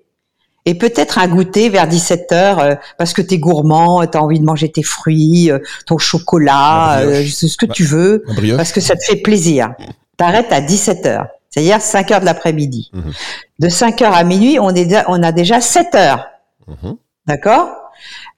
et 0.65 0.75
peut-être 0.75 1.17
un 1.17 1.27
goûter 1.27 1.69
vers 1.69 1.87
17 1.87 2.31
heures 2.31 2.59
euh, 2.59 2.75
parce 2.97 3.13
que 3.13 3.21
t'es 3.21 3.37
gourmand, 3.37 4.05
t'as 4.07 4.19
envie 4.19 4.39
de 4.39 4.45
manger 4.45 4.71
tes 4.71 4.83
fruits, 4.83 5.51
euh, 5.51 5.59
ton 5.85 5.97
chocolat, 5.97 6.99
euh, 6.99 7.23
ce 7.25 7.57
que 7.57 7.65
tu 7.65 7.83
veux, 7.83 8.23
parce 8.57 8.71
que 8.71 8.79
ça 8.81 8.95
te 8.95 9.03
fait 9.03 9.17
plaisir. 9.17 9.73
T'arrêtes 10.17 10.51
à 10.51 10.61
17 10.61 11.05
heures, 11.05 11.27
c'est-à-dire 11.49 11.81
5 11.81 12.11
heures 12.11 12.19
de 12.21 12.25
l'après-midi. 12.25 12.91
Mhm. 12.93 13.11
De 13.59 13.69
5 13.69 14.01
heures 14.01 14.15
à 14.15 14.23
minuit, 14.23 14.59
on, 14.59 14.69
est, 14.69 14.85
déjà- 14.85 15.05
on 15.07 15.21
a 15.23 15.31
déjà 15.31 15.59
7 15.59 15.95
heures. 15.95 16.27
Mhm. 16.67 16.95
D'accord? 17.27 17.69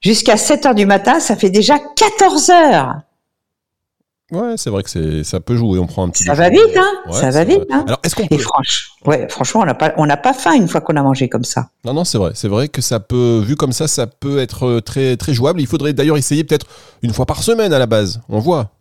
Jusqu'à 0.00 0.36
7 0.36 0.66
heures 0.66 0.74
du 0.74 0.86
matin, 0.86 1.20
ça 1.20 1.36
fait 1.36 1.50
déjà 1.50 1.78
14 1.96 2.50
heures. 2.50 2.94
Ouais, 4.32 4.54
c'est 4.56 4.70
vrai 4.70 4.82
que 4.82 4.90
c'est 4.90 5.22
ça 5.22 5.38
peut 5.38 5.56
jouer. 5.56 5.78
On 5.78 5.86
prend 5.86 6.02
un 6.04 6.08
petit. 6.08 6.24
Ça 6.24 6.34
va 6.34 6.50
vite, 6.50 6.76
hein 6.76 7.12
Ça 7.12 7.30
va 7.30 7.44
vite, 7.44 7.62
hein 7.70 7.84
Alors, 7.86 8.00
est-ce 8.02 8.16
qu'on 8.16 8.24
Et 8.28 8.38
franchement, 8.38 8.94
ouais, 9.06 9.28
franchement, 9.28 9.60
on 9.60 9.64
n'a 9.64 9.74
pas, 9.74 9.94
on 9.98 10.06
n'a 10.06 10.16
pas 10.16 10.32
faim 10.32 10.54
une 10.54 10.66
fois 10.66 10.80
qu'on 10.80 10.96
a 10.96 11.02
mangé 11.02 11.28
comme 11.28 11.44
ça. 11.44 11.68
Non, 11.84 11.94
non, 11.94 12.04
c'est 12.04 12.18
vrai. 12.18 12.32
C'est 12.34 12.48
vrai 12.48 12.66
que 12.68 12.82
ça 12.82 12.98
peut, 12.98 13.40
vu 13.46 13.54
comme 13.54 13.70
ça, 13.70 13.86
ça 13.86 14.08
peut 14.08 14.40
être 14.40 14.80
très, 14.80 15.16
très 15.16 15.32
jouable. 15.32 15.60
Il 15.60 15.68
faudrait 15.68 15.92
d'ailleurs 15.92 16.16
essayer 16.16 16.42
peut-être 16.42 16.66
une 17.02 17.12
fois 17.12 17.24
par 17.24 17.44
semaine 17.44 17.72
à 17.72 17.78
la 17.78 17.86
base. 17.86 18.20
On 18.28 18.40
voit. 18.40 18.72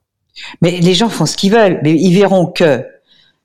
Mais 0.62 0.72
les 0.72 0.96
gens 0.96 1.10
font 1.10 1.28
ce 1.28 1.38
qu'ils 1.38 1.52
veulent, 1.52 1.80
mais 1.84 1.94
ils 1.94 2.18
verront 2.18 2.48
que. 2.48 2.84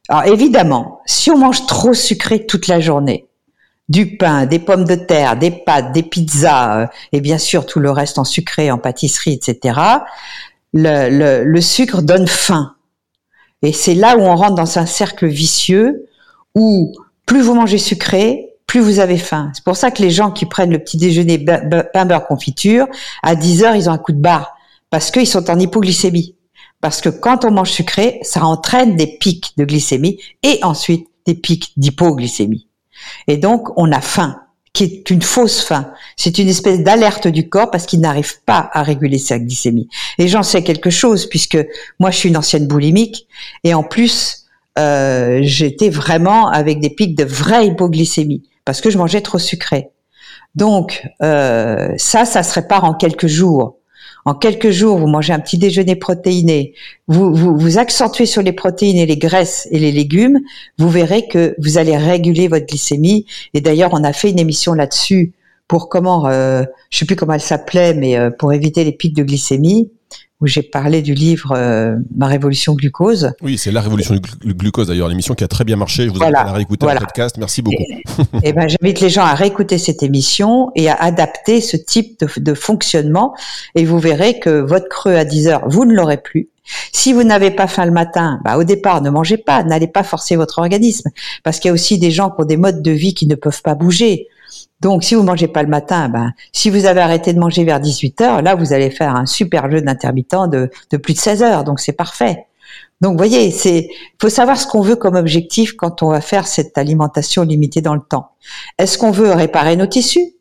Alors 0.08 0.24
évidemment, 0.24 1.02
si 1.04 1.30
on 1.30 1.36
mange 1.36 1.66
trop 1.66 1.92
sucré 1.92 2.46
toute 2.46 2.66
la 2.66 2.80
journée, 2.80 3.26
du 3.90 4.16
pain, 4.16 4.46
des 4.46 4.58
pommes 4.58 4.84
de 4.84 4.94
terre, 4.94 5.36
des 5.36 5.50
pâtes, 5.50 5.92
des 5.92 6.02
pizzas, 6.02 6.82
euh, 6.82 6.86
et 7.12 7.20
bien 7.20 7.38
sûr 7.38 7.66
tout 7.66 7.78
le 7.78 7.90
reste 7.90 8.18
en 8.18 8.24
sucré, 8.24 8.70
en 8.70 8.78
pâtisserie, 8.78 9.34
etc 9.34 9.74
le, 10.72 11.60
sucre 11.60 12.02
donne 12.02 12.26
faim. 12.26 12.74
Et 13.62 13.72
c'est 13.72 13.94
là 13.94 14.16
où 14.16 14.20
on 14.22 14.36
rentre 14.36 14.54
dans 14.54 14.78
un 14.78 14.86
cercle 14.86 15.26
vicieux 15.26 16.06
où 16.54 16.92
plus 17.26 17.42
vous 17.42 17.54
mangez 17.54 17.78
sucré, 17.78 18.54
plus 18.66 18.80
vous 18.80 19.00
avez 19.00 19.18
faim. 19.18 19.50
C'est 19.54 19.64
pour 19.64 19.76
ça 19.76 19.90
que 19.90 20.02
les 20.02 20.10
gens 20.10 20.30
qui 20.30 20.46
prennent 20.46 20.70
le 20.70 20.78
petit 20.78 20.96
déjeuner 20.96 21.38
pain 21.92 22.06
beurre 22.06 22.26
confiture, 22.26 22.86
à 23.22 23.34
10 23.34 23.64
heures, 23.64 23.74
ils 23.74 23.88
ont 23.88 23.92
un 23.92 23.98
coup 23.98 24.12
de 24.12 24.20
barre 24.20 24.54
parce 24.90 25.10
qu'ils 25.10 25.26
sont 25.26 25.50
en 25.50 25.58
hypoglycémie. 25.58 26.36
Parce 26.80 27.00
que 27.00 27.10
quand 27.10 27.44
on 27.44 27.50
mange 27.50 27.70
sucré, 27.70 28.18
ça 28.22 28.44
entraîne 28.44 28.96
des 28.96 29.06
pics 29.06 29.52
de 29.58 29.64
glycémie 29.64 30.18
et 30.42 30.58
ensuite 30.62 31.06
des 31.26 31.34
pics 31.34 31.72
d'hypoglycémie. 31.76 32.68
Et 33.26 33.36
donc, 33.36 33.68
on 33.76 33.92
a 33.92 34.00
faim 34.00 34.40
qui 34.72 34.84
est 34.84 35.10
une 35.10 35.22
fausse 35.22 35.62
faim. 35.62 35.92
C'est 36.16 36.38
une 36.38 36.48
espèce 36.48 36.80
d'alerte 36.80 37.26
du 37.26 37.48
corps 37.48 37.70
parce 37.70 37.86
qu'il 37.86 38.00
n'arrive 38.00 38.40
pas 38.44 38.70
à 38.72 38.82
réguler 38.82 39.18
sa 39.18 39.38
glycémie. 39.38 39.88
Et 40.18 40.28
j'en 40.28 40.42
sais 40.42 40.62
quelque 40.62 40.90
chose 40.90 41.26
puisque 41.26 41.58
moi 41.98 42.10
je 42.10 42.16
suis 42.16 42.28
une 42.28 42.36
ancienne 42.36 42.66
boulimique 42.66 43.26
et 43.64 43.74
en 43.74 43.82
plus 43.82 44.46
euh, 44.78 45.40
j'étais 45.42 45.90
vraiment 45.90 46.48
avec 46.48 46.80
des 46.80 46.90
pics 46.90 47.16
de 47.16 47.24
vraie 47.24 47.66
hypoglycémie 47.66 48.48
parce 48.64 48.80
que 48.80 48.90
je 48.90 48.98
mangeais 48.98 49.20
trop 49.20 49.38
sucré. 49.38 49.90
Donc 50.54 51.06
euh, 51.22 51.92
ça, 51.96 52.24
ça 52.24 52.42
se 52.42 52.54
répare 52.54 52.84
en 52.84 52.94
quelques 52.94 53.26
jours. 53.26 53.79
En 54.30 54.34
quelques 54.34 54.70
jours, 54.70 54.96
vous 54.96 55.08
mangez 55.08 55.32
un 55.32 55.40
petit 55.40 55.58
déjeuner 55.58 55.96
protéiné, 55.96 56.74
vous, 57.08 57.34
vous, 57.34 57.78
accentuez 57.78 58.26
sur 58.26 58.42
les 58.42 58.52
protéines 58.52 58.98
et 58.98 59.04
les 59.04 59.16
graisses 59.16 59.66
et 59.72 59.80
les 59.80 59.90
légumes, 59.90 60.38
vous 60.78 60.88
verrez 60.88 61.26
que 61.26 61.56
vous 61.58 61.78
allez 61.78 61.96
réguler 61.96 62.46
votre 62.46 62.64
glycémie. 62.64 63.26
Et 63.54 63.60
d'ailleurs, 63.60 63.90
on 63.92 64.04
a 64.04 64.12
fait 64.12 64.30
une 64.30 64.38
émission 64.38 64.72
là-dessus 64.72 65.32
pour 65.66 65.88
comment, 65.88 66.28
euh, 66.28 66.62
je 66.90 66.98
sais 66.98 67.06
plus 67.06 67.16
comment 67.16 67.32
elle 67.32 67.40
s'appelait, 67.40 67.92
mais 67.92 68.16
euh, 68.16 68.30
pour 68.30 68.52
éviter 68.52 68.84
les 68.84 68.92
pics 68.92 69.16
de 69.16 69.24
glycémie 69.24 69.90
où 70.40 70.46
j'ai 70.46 70.62
parlé 70.62 71.02
du 71.02 71.14
livre 71.14 71.52
euh, 71.56 71.96
Ma 72.16 72.26
révolution 72.26 72.74
glucose. 72.74 73.32
Oui, 73.42 73.58
c'est 73.58 73.70
la 73.70 73.80
révolution 73.80 74.14
du 74.14 74.54
glucose 74.54 74.88
d'ailleurs, 74.88 75.08
l'émission 75.08 75.34
qui 75.34 75.44
a 75.44 75.48
très 75.48 75.64
bien 75.64 75.76
marché. 75.76 76.04
Je 76.04 76.10
vous 76.10 76.22
invite 76.22 76.36
à 76.36 76.52
réécouter 76.52 76.86
voilà. 76.86 77.00
podcast. 77.00 77.36
Merci 77.38 77.62
beaucoup. 77.62 77.82
Et, 77.82 78.02
eh 78.42 78.52
ben, 78.52 78.68
j'invite 78.68 79.00
les 79.00 79.10
gens 79.10 79.24
à 79.24 79.34
réécouter 79.34 79.78
cette 79.78 80.02
émission 80.02 80.70
et 80.74 80.88
à 80.88 80.94
adapter 80.94 81.60
ce 81.60 81.76
type 81.76 82.20
de, 82.20 82.28
de 82.40 82.54
fonctionnement. 82.54 83.34
Et 83.74 83.84
vous 83.84 83.98
verrez 83.98 84.38
que 84.38 84.60
votre 84.60 84.88
creux 84.88 85.14
à 85.14 85.24
10 85.24 85.48
heures, 85.48 85.62
vous 85.68 85.84
ne 85.84 85.94
l'aurez 85.94 86.18
plus. 86.18 86.48
Si 86.92 87.12
vous 87.12 87.24
n'avez 87.24 87.50
pas 87.50 87.66
faim 87.66 87.84
le 87.84 87.90
matin, 87.90 88.40
bah 88.44 88.56
au 88.56 88.64
départ, 88.64 89.02
ne 89.02 89.10
mangez 89.10 89.36
pas, 89.36 89.62
n'allez 89.64 89.88
pas 89.88 90.02
forcer 90.02 90.36
votre 90.36 90.58
organisme, 90.58 91.10
parce 91.42 91.58
qu'il 91.58 91.68
y 91.68 91.70
a 91.70 91.74
aussi 91.74 91.98
des 91.98 92.10
gens 92.10 92.30
qui 92.30 92.42
ont 92.42 92.44
des 92.44 92.56
modes 92.56 92.82
de 92.82 92.90
vie 92.90 93.14
qui 93.14 93.26
ne 93.26 93.34
peuvent 93.34 93.62
pas 93.62 93.74
bouger. 93.74 94.28
Donc, 94.80 95.04
si 95.04 95.14
vous 95.14 95.22
mangez 95.22 95.48
pas 95.48 95.62
le 95.62 95.68
matin, 95.68 96.08
ben, 96.08 96.32
si 96.52 96.70
vous 96.70 96.86
avez 96.86 97.00
arrêté 97.00 97.32
de 97.32 97.38
manger 97.38 97.64
vers 97.64 97.80
18 97.80 98.20
heures, 98.22 98.42
là, 98.42 98.54
vous 98.54 98.72
allez 98.72 98.90
faire 98.90 99.14
un 99.14 99.26
super 99.26 99.70
jeu 99.70 99.82
d'intermittent 99.82 100.48
de, 100.50 100.70
plus 100.96 101.14
de 101.14 101.18
16 101.18 101.42
heures. 101.42 101.64
Donc, 101.64 101.80
c'est 101.80 101.92
parfait. 101.92 102.46
Donc, 103.00 103.16
voyez, 103.16 103.50
c'est, 103.50 103.88
faut 104.20 104.28
savoir 104.28 104.58
ce 104.58 104.66
qu'on 104.66 104.80
veut 104.80 104.96
comme 104.96 105.16
objectif 105.16 105.74
quand 105.74 106.02
on 106.02 106.10
va 106.10 106.20
faire 106.20 106.46
cette 106.46 106.76
alimentation 106.78 107.42
limitée 107.42 107.80
dans 107.82 107.94
le 107.94 108.00
temps. 108.00 108.32
Est-ce 108.78 108.98
qu'on 108.98 109.10
veut 109.10 109.32
réparer 109.32 109.76
nos 109.76 109.86
tissus? 109.86 110.34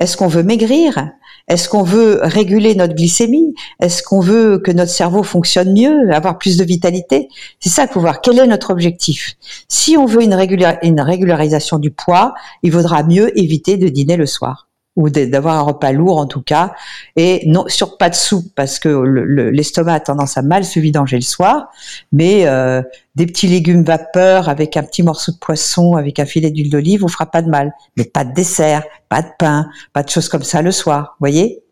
Est-ce 0.00 0.16
qu'on 0.16 0.28
veut 0.28 0.42
maigrir? 0.42 1.10
Est-ce 1.52 1.68
qu'on 1.68 1.82
veut 1.82 2.18
réguler 2.22 2.74
notre 2.74 2.94
glycémie? 2.94 3.54
Est-ce 3.78 4.02
qu'on 4.02 4.20
veut 4.20 4.58
que 4.58 4.70
notre 4.70 4.90
cerveau 4.90 5.22
fonctionne 5.22 5.72
mieux, 5.74 6.10
avoir 6.10 6.38
plus 6.38 6.56
de 6.56 6.64
vitalité? 6.64 7.28
C'est 7.60 7.68
ça 7.68 7.86
qu'il 7.86 7.92
faut 7.92 8.00
voir. 8.00 8.22
Quel 8.22 8.38
est 8.38 8.46
notre 8.46 8.70
objectif? 8.70 9.36
Si 9.68 9.98
on 9.98 10.06
veut 10.06 10.22
une, 10.22 10.32
une 10.82 11.00
régularisation 11.00 11.78
du 11.78 11.90
poids, 11.90 12.34
il 12.62 12.72
vaudra 12.72 13.02
mieux 13.02 13.38
éviter 13.38 13.76
de 13.76 13.88
dîner 13.88 14.16
le 14.16 14.24
soir 14.24 14.68
ou 14.94 15.08
d'avoir 15.08 15.56
un 15.56 15.62
repas 15.62 15.92
lourd 15.92 16.18
en 16.18 16.26
tout 16.26 16.42
cas, 16.42 16.74
et 17.16 17.42
non 17.46 17.64
sur 17.66 17.96
pas 17.96 18.10
de 18.10 18.14
soupe 18.14 18.52
parce 18.54 18.78
que 18.78 18.88
l'estomac 19.50 19.94
a 19.94 20.00
tendance 20.00 20.36
à 20.36 20.42
mal 20.42 20.64
se 20.64 20.80
vidanger 20.80 21.16
le 21.16 21.22
soir, 21.22 21.70
mais 22.12 22.46
euh, 22.46 22.82
des 23.14 23.26
petits 23.26 23.46
légumes 23.46 23.84
vapeur 23.84 24.50
avec 24.50 24.76
un 24.76 24.82
petit 24.82 25.02
morceau 25.02 25.32
de 25.32 25.38
poisson, 25.38 25.96
avec 25.96 26.18
un 26.18 26.26
filet 26.26 26.50
d'huile 26.50 26.70
d'olive, 26.70 27.00
vous 27.00 27.08
fera 27.08 27.26
pas 27.26 27.40
de 27.40 27.48
mal, 27.48 27.72
mais 27.96 28.04
pas 28.04 28.24
de 28.24 28.34
dessert, 28.34 28.84
pas 29.08 29.22
de 29.22 29.28
pain, 29.38 29.66
pas 29.94 30.02
de 30.02 30.10
choses 30.10 30.28
comme 30.28 30.42
ça 30.42 30.60
le 30.60 30.72
soir, 30.72 31.16
voyez? 31.20 31.62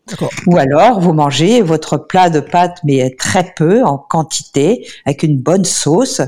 Ou 0.47 0.57
alors 0.57 0.99
vous 0.99 1.13
mangez 1.13 1.61
votre 1.61 1.97
plat 1.97 2.29
de 2.29 2.39
pâtes 2.39 2.79
mais 2.83 3.15
très 3.17 3.53
peu 3.55 3.83
en 3.83 3.99
quantité, 3.99 4.87
avec 5.05 5.21
une 5.21 5.37
bonne 5.37 5.63
sauce, 5.63 6.21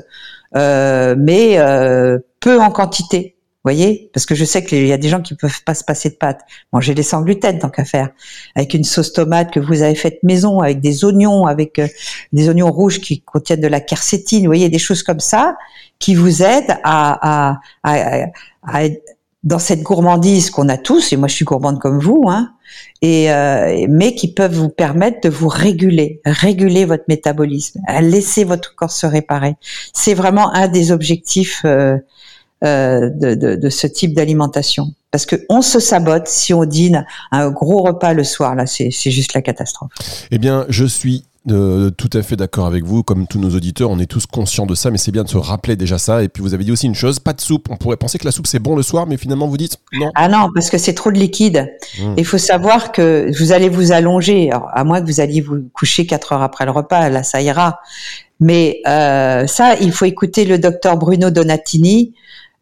euh, 0.55 1.15
mais 1.17 1.57
euh, 1.57 2.19
peu 2.39 2.61
en 2.61 2.69
quantité 2.69 3.32
voyez 3.63 4.09
Parce 4.13 4.25
que 4.25 4.35
je 4.35 4.45
sais 4.45 4.63
qu'il 4.63 4.85
y 4.85 4.91
a 4.91 4.97
des 4.97 5.09
gens 5.09 5.21
qui 5.21 5.35
peuvent 5.35 5.63
pas 5.63 5.73
se 5.73 5.83
passer 5.83 6.09
de 6.09 6.15
pâtes. 6.15 6.41
Manger 6.71 6.93
des 6.93 7.03
sans 7.03 7.21
gluten 7.21 7.59
tant 7.59 7.69
qu'à 7.69 7.85
faire. 7.85 8.09
Avec 8.55 8.73
une 8.73 8.83
sauce 8.83 9.13
tomate 9.13 9.51
que 9.51 9.59
vous 9.59 9.81
avez 9.81 9.95
faite 9.95 10.19
maison, 10.23 10.59
avec 10.59 10.81
des 10.81 11.05
oignons, 11.05 11.45
avec 11.45 11.79
euh, 11.79 11.87
des 12.33 12.49
oignons 12.49 12.71
rouges 12.71 12.99
qui 12.99 13.21
contiennent 13.21 13.61
de 13.61 13.67
la 13.67 13.79
quercétine, 13.79 14.41
vous 14.41 14.47
voyez, 14.47 14.69
des 14.69 14.79
choses 14.79 15.03
comme 15.03 15.19
ça 15.19 15.55
qui 15.99 16.15
vous 16.15 16.43
aident 16.43 16.77
à, 16.83 17.53
à, 17.53 17.59
à, 18.63 18.83
dans 19.43 19.59
cette 19.59 19.83
gourmandise 19.83 20.49
qu'on 20.49 20.69
a 20.69 20.77
tous, 20.77 21.13
et 21.13 21.17
moi 21.17 21.27
je 21.27 21.35
suis 21.35 21.45
gourmande 21.45 21.79
comme 21.79 21.99
vous, 21.99 22.25
hein, 22.27 22.51
et 23.01 23.31
euh, 23.31 23.85
mais 23.89 24.15
qui 24.15 24.33
peuvent 24.33 24.53
vous 24.53 24.69
permettre 24.69 25.21
de 25.21 25.29
vous 25.29 25.47
réguler, 25.47 26.21
réguler 26.25 26.85
votre 26.85 27.03
métabolisme, 27.07 27.81
à 27.87 28.01
laisser 28.01 28.43
votre 28.43 28.75
corps 28.75 28.91
se 28.91 29.05
réparer. 29.05 29.55
C'est 29.93 30.13
vraiment 30.13 30.53
un 30.53 30.67
des 30.67 30.91
objectifs 30.91 31.61
euh, 31.65 31.97
euh, 32.63 33.09
de, 33.09 33.35
de, 33.35 33.55
de, 33.55 33.69
ce 33.69 33.87
type 33.87 34.13
d'alimentation. 34.13 34.93
Parce 35.11 35.25
que 35.25 35.35
on 35.49 35.61
se 35.61 35.79
sabote 35.79 36.27
si 36.27 36.53
on 36.53 36.65
dîne 36.65 37.05
un 37.31 37.49
gros 37.51 37.81
repas 37.83 38.13
le 38.13 38.23
soir. 38.23 38.55
Là, 38.55 38.65
c'est 38.65 38.89
juste 38.89 39.33
la 39.33 39.41
catastrophe. 39.41 39.91
Eh 40.31 40.37
bien, 40.37 40.65
je 40.69 40.85
suis 40.85 41.25
euh, 41.51 41.89
tout 41.89 42.09
à 42.13 42.21
fait 42.21 42.37
d'accord 42.37 42.65
avec 42.65 42.85
vous. 42.85 43.03
Comme 43.03 43.27
tous 43.27 43.37
nos 43.37 43.49
auditeurs, 43.49 43.89
on 43.89 43.99
est 43.99 44.05
tous 44.05 44.25
conscients 44.25 44.65
de 44.65 44.75
ça, 44.75 44.91
mais 44.91 44.97
c'est 44.97 45.11
bien 45.11 45.23
de 45.23 45.29
se 45.29 45.37
rappeler 45.37 45.75
déjà 45.75 45.97
ça. 45.97 46.23
Et 46.23 46.29
puis 46.29 46.41
vous 46.41 46.53
avez 46.53 46.63
dit 46.63 46.71
aussi 46.71 46.85
une 46.85 46.95
chose, 46.95 47.19
pas 47.19 47.33
de 47.33 47.41
soupe. 47.41 47.67
On 47.69 47.75
pourrait 47.75 47.97
penser 47.97 48.17
que 48.17 48.25
la 48.25 48.31
soupe 48.31 48.47
c'est 48.47 48.59
bon 48.59 48.77
le 48.77 48.83
soir, 48.83 49.07
mais 49.07 49.17
finalement 49.17 49.47
vous 49.47 49.57
dites 49.57 49.77
non. 49.91 50.09
Ah 50.15 50.29
non, 50.29 50.47
parce 50.53 50.69
que 50.69 50.77
c'est 50.77 50.93
trop 50.93 51.11
de 51.11 51.17
liquide. 51.17 51.69
Mmh. 51.99 52.13
Il 52.17 52.25
faut 52.25 52.37
savoir 52.37 52.93
que 52.93 53.29
vous 53.37 53.51
allez 53.51 53.67
vous 53.67 53.91
allonger, 53.91 54.51
à 54.51 54.83
moins 54.85 55.01
que 55.01 55.05
vous 55.05 55.19
alliez 55.19 55.41
vous 55.41 55.63
coucher 55.73 56.05
quatre 56.05 56.31
heures 56.31 56.43
après 56.43 56.63
le 56.63 56.71
repas, 56.71 57.09
là 57.09 57.23
ça 57.23 57.41
ira. 57.41 57.79
Mais 58.39 58.81
euh, 58.87 59.47
ça, 59.47 59.75
il 59.79 59.91
faut 59.91 60.05
écouter 60.05 60.45
le 60.45 60.57
docteur 60.57 60.97
Bruno 60.97 61.29
Donatini 61.29 62.13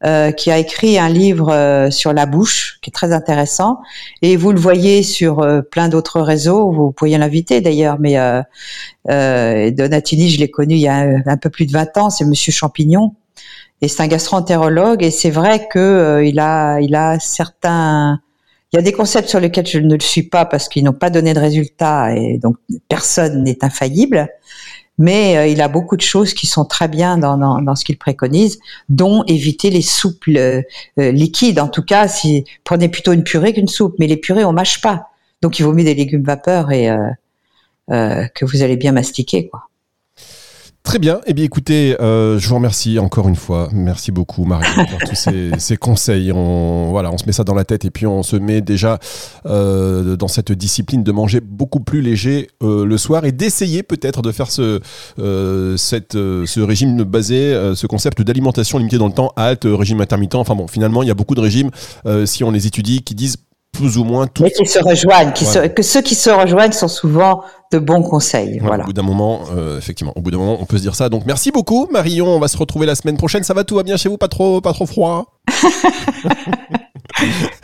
euh, 0.04 0.32
qui 0.32 0.50
a 0.50 0.58
écrit 0.58 0.98
un 0.98 1.10
livre 1.10 1.52
euh, 1.52 1.92
sur 1.92 2.12
la 2.12 2.26
bouche, 2.26 2.80
qui 2.82 2.90
est 2.90 2.94
très 2.94 3.14
intéressant. 3.14 3.82
Et 4.24 4.36
vous 4.36 4.52
le 4.52 4.60
voyez 4.60 5.04
sur 5.04 5.42
euh, 5.42 5.62
plein 5.62 5.90
d'autres 5.90 6.22
réseaux. 6.22 6.72
Vous 6.72 6.92
pourriez 6.92 7.20
l'inviter 7.20 7.62
d'ailleurs, 7.62 7.98
mais 8.00 8.16
Donatini, 9.06 10.30
je 10.30 10.40
l'ai 10.40 10.50
connu 10.50 10.74
il 10.74 10.82
y 10.82 10.88
a 10.88 11.06
un, 11.26 11.38
peu 11.38 11.52
plus 11.52 11.68
de 11.68 11.72
20 11.72 11.98
ans. 11.98 12.10
C'est 12.10 12.26
Monsieur 12.26 12.52
Champignon, 12.52 13.14
et 13.82 13.88
c'est 13.88 14.02
un 14.02 14.08
gastro-entérologue. 14.08 15.04
Et 15.04 15.12
c'est 15.12 15.30
vrai 15.30 15.68
que 15.68 16.24
il 16.26 16.40
a, 16.40 16.80
il 16.80 16.96
a 16.96 17.20
certains 17.20 18.22
il 18.74 18.78
y 18.78 18.80
a 18.80 18.82
des 18.82 18.94
concepts 18.94 19.28
sur 19.28 19.40
lesquels 19.40 19.68
je 19.68 19.80
ne 19.80 19.94
le 19.94 20.00
suis 20.00 20.24
pas 20.24 20.46
parce 20.46 20.70
qu'ils 20.70 20.84
n'ont 20.84 20.94
pas 20.94 21.10
donné 21.10 21.34
de 21.34 21.40
résultats 21.40 22.16
et 22.16 22.38
donc 22.38 22.56
personne 22.88 23.44
n'est 23.44 23.64
infaillible 23.64 24.30
mais 25.02 25.36
euh, 25.36 25.48
il 25.48 25.62
a 25.62 25.68
beaucoup 25.68 25.98
de 25.98 26.02
choses 26.02 26.34
qui 26.34 26.46
sont 26.46 26.64
très 26.64 26.88
bien 26.88 27.18
dans, 27.18 27.76
ce 27.76 27.84
qu'il 27.84 27.98
préconise, 27.98 28.60
dont 28.88 29.24
éviter 29.26 29.72
les 29.72 29.82
soupes 29.82 30.24
euh, 30.30 30.62
euh, 31.00 31.12
liquides. 31.12 31.60
En 31.60 31.68
tout 31.68 31.82
cas, 31.82 32.08
si 32.08 32.46
prenez 32.64 32.88
plutôt 32.88 33.12
une 33.12 33.24
purée 33.24 33.54
qu'une 33.54 33.68
soupe, 33.68 33.96
mais 34.00 34.06
les 34.08 34.18
purées 34.18 34.46
on 34.46 34.54
mâche 34.54 34.80
pas, 34.80 35.08
donc 35.42 35.58
il 35.58 35.64
vaut 35.64 35.74
mieux 35.74 35.84
des 35.84 35.96
légumes 35.96 36.24
vapeur 36.24 36.72
et 36.72 36.90
que 37.90 38.46
vous 38.46 38.62
allez 38.62 38.78
bien 38.78 38.94
mastiquer, 38.94 39.50
quoi. 39.50 39.71
Très 40.84 40.98
bien. 40.98 41.22
Eh 41.28 41.34
bien, 41.34 41.46
écoutez, 41.46 41.96
euh, 42.02 42.40
je 42.40 42.50
vous 42.50 42.56
remercie 42.56 42.98
encore 42.98 43.30
une 43.30 43.36
fois. 43.36 43.70
Merci 43.72 44.12
beaucoup, 44.12 44.46
Marie, 44.46 44.66
pour 44.74 45.00
tous 45.10 45.16
ces, 45.16 45.52
ces, 45.60 45.78
conseils. 45.78 46.32
On, 46.32 46.90
voilà, 46.90 47.12
on 47.12 47.20
se 47.20 47.26
met 47.26 47.32
ça 47.34 47.44
dans 47.44 47.54
la 47.54 47.66
tête 47.66 47.86
et 47.86 47.92
puis 47.92 48.08
on 48.08 48.24
se 48.24 48.36
met 48.36 48.62
déjà 48.62 48.98
euh, 49.46 50.16
dans 50.18 50.28
cette 50.28 50.52
discipline 50.52 51.04
de 51.04 51.12
manger 51.12 51.40
beaucoup 51.40 51.82
plus 51.82 52.02
léger 52.02 52.50
euh, 52.64 52.84
le 52.84 52.98
soir 52.98 53.26
et 53.26 53.32
d'essayer 53.32 53.84
peut-être 53.84 54.24
de 54.24 54.32
faire 54.32 54.50
ce, 54.50 54.82
euh, 55.20 55.78
cette, 55.78 56.16
euh, 56.16 56.48
ce 56.48 56.60
régime 56.60 57.04
basé, 57.04 57.54
euh, 57.54 57.76
ce 57.76 57.86
concept 57.86 58.24
d'alimentation 58.24 58.80
limitée 58.80 58.98
dans 58.98 59.08
le 59.08 59.14
temps, 59.14 59.34
halte, 59.36 59.68
régime 59.70 60.02
intermittent. 60.02 60.36
Enfin 60.36 60.56
bon, 60.56 60.68
finalement, 60.68 61.04
il 61.04 61.08
y 61.08 61.12
a 61.12 61.16
beaucoup 61.16 61.36
de 61.36 61.42
régimes, 61.42 61.70
si 62.26 62.44
on 62.44 62.50
les 62.50 62.66
étudie, 62.66 63.04
qui 63.04 63.14
disent 63.14 63.38
plus 63.72 63.98
ou 63.98 64.04
moins 64.04 64.28
tous. 64.28 64.44
Mais 64.44 64.52
qui 64.52 64.66
se 64.66 64.80
rejoignent, 64.80 65.32
qui 65.32 65.46
Voilà. 65.46 65.64
se- 65.64 65.68
que 65.74 65.82
ceux 65.82 66.02
qui 66.02 66.16
se 66.16 66.30
rejoignent 66.30 66.72
sont 66.74 66.88
souvent 66.88 67.44
de 67.72 67.80
bons 67.80 68.02
conseils. 68.04 68.60
Voilà. 68.62 68.84
Au 68.84 68.88
bout 68.88 68.94
d'un 68.94 69.02
moment, 69.02 69.42
euh, 69.56 69.78
effectivement, 69.78 70.12
au 70.16 70.22
bout 70.22 70.30
d'un 70.32 70.38
moment, 70.38 70.58
on 70.60 70.66
peut 70.66 70.78
se 70.78 70.82
dire 70.82 70.96
ça. 70.96 71.08
Donc 71.10 71.26
merci 71.26 71.52
beaucoup, 71.52 71.88
Marion. 71.92 72.28
On 72.28 72.40
va 72.40 72.48
se 72.50 72.58
retrouver 72.58 72.86
la 72.86 72.96
semaine 72.96 73.18
prochaine. 73.18 73.44
Ça 73.44 73.54
va, 73.54 73.64
tout 73.64 73.76
va 73.76 73.84
bien 73.84 73.96
chez 73.98 74.10
vous, 74.10 74.18
pas 74.18 74.28
trop, 74.28 74.60
pas 74.62 74.74
trop 74.74 74.86
froid? 74.86 75.26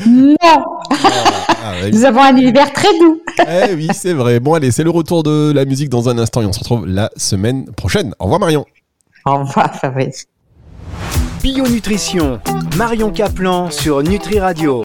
Non, 0.05 0.35
Ah, 0.43 1.73
ouais. 1.81 1.91
nous 1.91 2.05
avons 2.05 2.21
un 2.21 2.35
univers 2.37 2.71
très 2.73 2.89
doux. 2.99 3.19
Eh 3.39 3.73
oui, 3.73 3.87
c'est 3.93 4.13
vrai. 4.13 4.39
Bon, 4.39 4.53
allez, 4.53 4.71
c'est 4.71 4.83
le 4.83 4.89
retour 4.89 5.23
de 5.23 5.51
la 5.53 5.65
musique 5.65 5.89
dans 5.89 6.09
un 6.09 6.17
instant 6.19 6.41
et 6.41 6.45
on 6.45 6.53
se 6.53 6.59
retrouve 6.59 6.85
la 6.85 7.09
semaine 7.15 7.65
prochaine. 7.71 8.13
Au 8.19 8.25
revoir, 8.25 8.39
Marion. 8.39 8.65
Au 9.25 9.37
revoir, 9.39 9.73
Fabrice. 9.75 10.25
Bio 11.41 11.67
Nutrition, 11.67 12.39
Marion 12.77 13.09
Caplan 13.11 13.69
sur 13.71 14.01
Nutri 14.03 14.39
Radio. 14.39 14.75